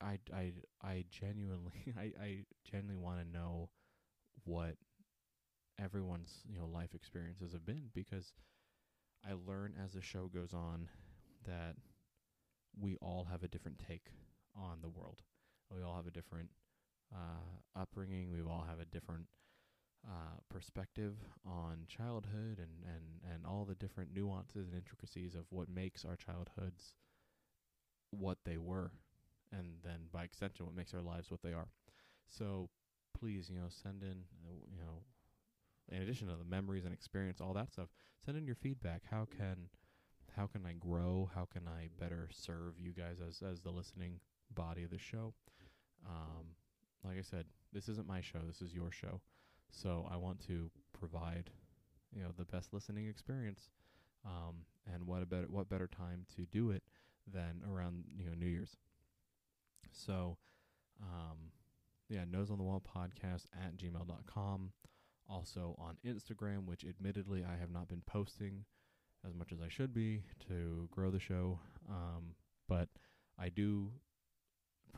I 0.00 0.18
I 0.34 0.52
I 0.82 1.04
genuinely 1.10 1.72
I 1.98 2.12
I 2.20 2.44
genuinely 2.64 3.02
want 3.02 3.20
to 3.20 3.38
know 3.38 3.70
what 4.44 4.76
everyone's, 5.78 6.42
you 6.48 6.58
know, 6.58 6.66
life 6.66 6.94
experiences 6.94 7.52
have 7.52 7.64
been 7.64 7.90
because 7.94 8.32
I 9.28 9.34
learn 9.46 9.74
as 9.82 9.92
the 9.94 10.02
show 10.02 10.28
goes 10.28 10.54
on 10.54 10.88
that 11.46 11.76
we 12.78 12.96
all 12.96 13.26
have 13.30 13.42
a 13.42 13.48
different 13.48 13.78
take 13.86 14.08
on 14.56 14.78
the 14.80 14.88
world. 14.88 15.22
We 15.74 15.82
all 15.82 15.96
have 15.96 16.06
a 16.06 16.10
different 16.10 16.50
uh, 17.14 17.80
upbringing. 17.80 18.30
We 18.32 18.40
all 18.42 18.64
have 18.68 18.80
a 18.80 18.84
different 18.86 19.26
uh, 20.08 20.40
perspective 20.48 21.14
on 21.46 21.84
childhood 21.86 22.58
and, 22.58 22.82
and, 22.86 23.32
and 23.34 23.46
all 23.46 23.64
the 23.64 23.74
different 23.74 24.14
nuances 24.14 24.66
and 24.66 24.74
intricacies 24.74 25.34
of 25.34 25.44
what 25.50 25.68
makes 25.68 26.04
our 26.04 26.16
childhoods 26.16 26.94
what 28.10 28.38
they 28.44 28.56
were, 28.56 28.90
and 29.52 29.66
then 29.84 30.08
by 30.12 30.24
extension, 30.24 30.64
what 30.64 30.74
makes 30.74 30.94
our 30.94 31.02
lives 31.02 31.30
what 31.30 31.42
they 31.42 31.52
are. 31.52 31.68
So 32.26 32.70
please, 33.18 33.50
you 33.50 33.56
know, 33.58 33.68
send 33.68 34.02
in, 34.02 34.24
uh, 34.46 34.64
you 34.70 34.78
know, 34.78 35.02
in 35.90 36.02
addition 36.02 36.28
to 36.28 36.36
the 36.36 36.44
memories 36.44 36.84
and 36.84 36.92
experience, 36.92 37.40
all 37.40 37.52
that 37.54 37.72
stuff, 37.72 37.88
send 38.24 38.36
in 38.36 38.46
your 38.46 38.56
feedback. 38.56 39.02
How 39.10 39.26
can 39.36 39.68
how 40.36 40.46
can 40.46 40.64
I 40.66 40.72
grow? 40.72 41.30
How 41.34 41.46
can 41.50 41.62
I 41.66 41.88
better 41.98 42.28
serve 42.30 42.78
you 42.78 42.92
guys 42.92 43.18
as 43.26 43.42
as 43.42 43.60
the 43.60 43.70
listening 43.70 44.20
body 44.54 44.84
of 44.84 44.90
the 44.90 44.98
show? 44.98 45.34
Um, 46.06 46.46
like 47.04 47.18
I 47.18 47.22
said, 47.22 47.46
this 47.72 47.88
isn't 47.88 48.06
my 48.06 48.20
show. 48.20 48.40
This 48.46 48.62
is 48.62 48.74
your 48.74 48.90
show. 48.90 49.20
So 49.70 50.08
I 50.10 50.16
want 50.16 50.40
to 50.46 50.70
provide, 50.98 51.50
you 52.14 52.22
know, 52.22 52.30
the 52.36 52.44
best 52.44 52.72
listening 52.72 53.06
experience. 53.06 53.70
Um, 54.24 54.64
and 54.92 55.06
what 55.06 55.22
a 55.22 55.26
better 55.26 55.46
what 55.48 55.68
better 55.68 55.86
time 55.86 56.26
to 56.36 56.42
do 56.46 56.70
it 56.70 56.82
than 57.30 57.62
around 57.70 58.04
you 58.16 58.26
know 58.26 58.34
New 58.34 58.46
Year's. 58.46 58.76
So, 59.92 60.36
um, 61.02 61.52
yeah, 62.08 62.24
nose 62.30 62.50
on 62.50 62.58
the 62.58 62.64
wall 62.64 62.82
podcast 62.82 63.44
at 63.54 63.76
gmail.com. 63.76 64.72
Also 65.30 65.76
on 65.78 65.96
Instagram, 66.06 66.64
which 66.64 66.84
admittedly 66.84 67.44
I 67.44 67.58
have 67.58 67.70
not 67.70 67.88
been 67.88 68.02
posting 68.06 68.64
as 69.26 69.34
much 69.34 69.52
as 69.52 69.60
I 69.60 69.68
should 69.68 69.92
be 69.92 70.22
to 70.48 70.88
grow 70.90 71.10
the 71.10 71.20
show. 71.20 71.60
Um, 71.88 72.34
but 72.66 72.88
I 73.38 73.50
do 73.50 73.90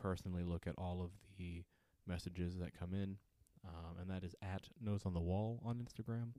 personally 0.01 0.43
look 0.43 0.67
at 0.67 0.75
all 0.77 1.01
of 1.01 1.11
the 1.37 1.63
messages 2.07 2.57
that 2.59 2.77
come 2.77 2.93
in 2.93 3.17
um, 3.65 3.97
and 3.99 4.09
that 4.09 4.23
is 4.23 4.35
at 4.41 4.69
Nose 4.81 5.01
on 5.05 5.13
the 5.13 5.19
Wall 5.19 5.61
on 5.65 5.77
Instagram. 5.77 6.33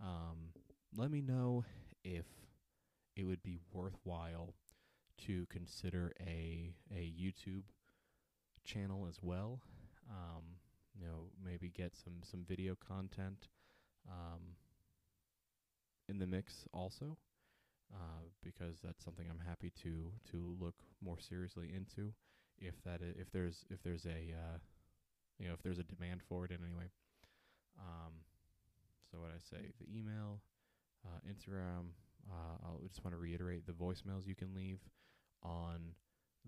Um, 0.00 0.52
let 0.96 1.10
me 1.10 1.20
know 1.20 1.64
if 2.04 2.26
it 3.16 3.24
would 3.24 3.42
be 3.42 3.58
worthwhile 3.72 4.54
to 5.26 5.46
consider 5.46 6.12
a 6.20 6.72
a 6.90 7.12
YouTube 7.20 7.64
channel 8.64 9.06
as 9.08 9.18
well. 9.22 9.60
Um, 10.10 10.42
you 10.98 11.06
know, 11.06 11.30
maybe 11.44 11.68
get 11.68 11.94
some 11.96 12.14
some 12.22 12.44
video 12.48 12.76
content 12.76 13.48
um, 14.08 14.56
in 16.08 16.18
the 16.18 16.26
mix 16.26 16.64
also, 16.72 17.16
uh, 17.94 18.24
because 18.42 18.80
that's 18.82 19.04
something 19.04 19.26
I'm 19.30 19.44
happy 19.46 19.72
to 19.82 20.12
to 20.32 20.56
look 20.60 20.76
more 21.02 21.18
seriously 21.18 21.72
into. 21.74 22.14
If 22.58 22.82
that 22.84 23.00
I- 23.02 23.18
if 23.20 23.30
there's 23.32 23.64
if 23.70 23.82
there's 23.82 24.06
a 24.06 24.34
uh, 24.34 24.58
you 25.40 25.48
know, 25.48 25.54
if 25.54 25.62
there's 25.62 25.78
a 25.78 25.84
demand 25.84 26.20
for 26.28 26.44
it 26.44 26.50
in 26.50 26.58
any 26.62 26.72
way. 26.72 26.90
Um, 27.78 28.12
so 29.10 29.18
what 29.18 29.30
I 29.30 29.38
say, 29.38 29.72
the 29.80 29.98
email, 29.98 30.40
uh, 31.04 31.18
Instagram. 31.28 31.90
Uh, 32.30 32.56
I 32.62 32.86
just 32.86 33.02
want 33.02 33.14
to 33.14 33.20
reiterate 33.20 33.66
the 33.66 33.72
voicemails 33.72 34.26
you 34.26 34.34
can 34.34 34.54
leave 34.54 34.78
on 35.42 35.94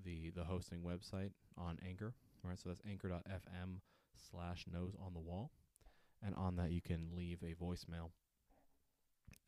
the 0.05 0.31
the 0.31 0.45
hosting 0.45 0.81
website 0.81 1.31
on 1.57 1.79
Anchor. 1.87 2.15
Right, 2.45 2.59
so 2.59 2.69
that's 2.69 2.83
anchor.fm 2.89 3.81
slash 4.31 4.65
nose 4.73 4.95
on 5.05 5.15
the 5.15 5.21
wall, 5.21 5.51
and 6.25 6.35
on 6.35 6.57
that 6.57 6.73
you 6.73 6.81
can 6.81 7.09
leave 7.17 7.39
a 7.43 7.55
voicemail 7.55 8.11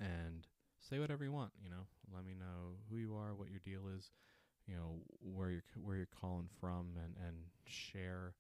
and 0.01 0.47
say 0.81 0.99
whatever 0.99 1.25
you 1.25 1.33
want. 1.33 1.53
You 1.63 1.71
know, 1.71 1.87
let 2.15 2.25
me 2.25 2.35
know 2.35 2.77
who 2.91 2.97
you 2.97 3.15
are, 3.15 3.35
what 3.35 3.51
your 3.51 3.61
deal 3.65 3.83
is, 3.97 4.11
you 4.67 4.75
know, 4.77 5.01
where 5.21 5.51
you're 5.51 5.65
c- 5.75 5.81
where 5.83 5.97
you're 5.97 6.09
calling 6.21 6.49
from, 6.61 6.97
and 7.03 7.15
and 7.27 7.37
share 7.67 8.35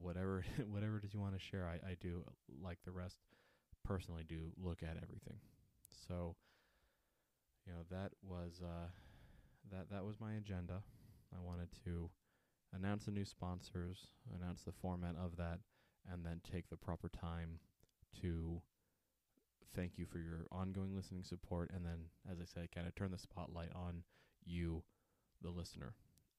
whatever 0.00 0.44
whatever 0.68 0.98
it 0.98 1.04
is 1.04 1.14
you 1.14 1.20
want 1.20 1.34
to 1.34 1.40
share. 1.40 1.66
I 1.66 1.90
I 1.90 1.96
do 2.00 2.24
like 2.62 2.78
the 2.84 2.92
rest 2.92 3.16
personally 3.84 4.24
do 4.28 4.52
look 4.56 4.82
at 4.82 4.96
everything. 5.02 5.38
So, 6.08 6.36
you 7.66 7.72
know, 7.72 7.80
that 7.90 8.12
was 8.22 8.60
uh 8.62 8.88
that 9.70 9.90
that 9.90 10.04
was 10.04 10.20
my 10.20 10.34
agenda. 10.34 10.82
I 11.34 11.40
wanted 11.40 11.68
to 11.84 12.10
announce 12.72 13.04
the 13.04 13.10
new 13.10 13.24
sponsors, 13.24 14.08
announce 14.34 14.62
the 14.62 14.72
format 14.72 15.16
of 15.16 15.36
that, 15.36 15.60
and 16.10 16.24
then 16.24 16.40
take 16.50 16.68
the 16.68 16.76
proper 16.76 17.08
time 17.08 17.58
to 18.20 18.60
thank 19.74 19.98
you 19.98 20.06
for 20.06 20.18
your 20.18 20.46
ongoing 20.52 20.94
listening 20.94 21.24
support 21.24 21.68
and 21.74 21.84
then 21.84 21.98
as 22.30 22.38
I 22.40 22.44
said 22.44 22.68
kind 22.72 22.86
of 22.86 22.94
turn 22.94 23.10
the 23.10 23.18
spotlight 23.18 23.70
on 23.74 24.04
you 24.44 24.82
the 25.42 25.50
listener. 25.50 25.94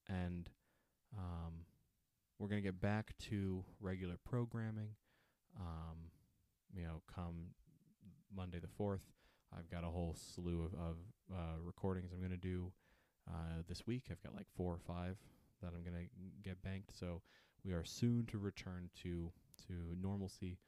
And 0.08 0.48
um 1.16 1.66
we're 2.38 2.48
going 2.48 2.62
to 2.62 2.66
get 2.66 2.80
back 2.80 3.14
to 3.18 3.64
regular 3.80 4.16
programming 4.24 4.90
um 5.58 6.10
you 6.74 6.82
know 6.82 7.00
come 7.12 7.50
Monday 8.34 8.58
the 8.58 8.82
4th. 8.82 9.00
I've 9.56 9.70
got 9.70 9.84
a 9.84 9.88
whole 9.88 10.14
slew 10.14 10.64
of, 10.64 10.74
of 10.74 10.96
uh, 11.32 11.60
recordings 11.64 12.10
I'm 12.12 12.18
going 12.18 12.30
to 12.30 12.36
do 12.36 12.72
uh, 13.28 13.62
this 13.68 13.86
week. 13.86 14.04
I've 14.10 14.22
got 14.22 14.34
like 14.34 14.46
four 14.56 14.72
or 14.72 14.78
five 14.78 15.16
that 15.62 15.68
I'm 15.68 15.82
going 15.82 15.96
to 16.04 16.08
get 16.42 16.62
banked. 16.62 16.96
So 16.98 17.22
we 17.64 17.72
are 17.72 17.84
soon 17.84 18.26
to 18.26 18.38
return 18.38 18.90
to 19.02 19.32
to 19.68 19.72
normalcy, 20.00 20.58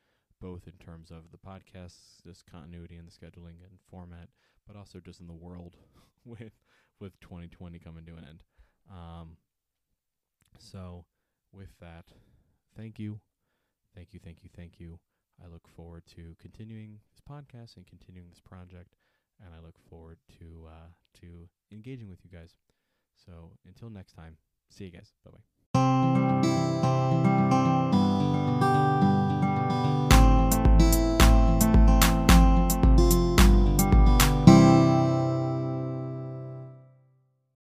both 0.41 0.67
in 0.67 0.73
terms 0.85 1.11
of 1.11 1.31
the 1.31 1.39
podcasts, 1.39 2.23
this 2.25 2.43
continuity 2.43 2.97
and 2.97 3.07
the 3.07 3.13
scheduling 3.13 3.63
and 3.63 3.79
format, 3.91 4.29
but 4.67 4.77
also 4.77 4.99
just 4.99 5.21
in 5.21 5.27
the 5.27 5.33
world 5.33 5.77
with 6.25 6.53
with 7.01 7.19
2020 7.21 7.79
coming 7.79 8.07
to 8.07 8.13
an 8.13 8.25
end. 8.29 8.43
Um, 8.91 9.37
so 10.59 11.05
with 11.53 11.71
that, 11.81 12.07
thank 12.77 12.99
you, 12.99 13.21
thank 13.95 14.15
you, 14.15 14.21
thank 14.23 14.43
you, 14.43 14.51
thank 14.55 14.81
you. 14.81 14.99
I 15.43 15.49
look 15.49 15.69
forward 15.69 16.05
to 16.17 16.35
continuing 16.41 16.99
this 17.11 17.21
podcast 17.29 17.77
and 17.77 17.87
continuing 17.87 18.29
this 18.31 18.41
project, 18.41 18.97
and 19.45 19.55
I 19.55 19.65
look 19.65 19.77
forward 19.89 20.19
to 20.41 20.67
uh, 20.69 20.89
to 21.21 21.49
engaging 21.73 22.09
with 22.09 22.21
you 22.25 22.31
guys. 22.31 22.57
So 23.17 23.53
until 23.67 23.91
next 23.91 24.13
time, 24.15 24.37
see 24.71 24.85
you 24.87 24.91
guys. 24.91 25.13
Bye 25.25 25.33
bye. 25.33 25.58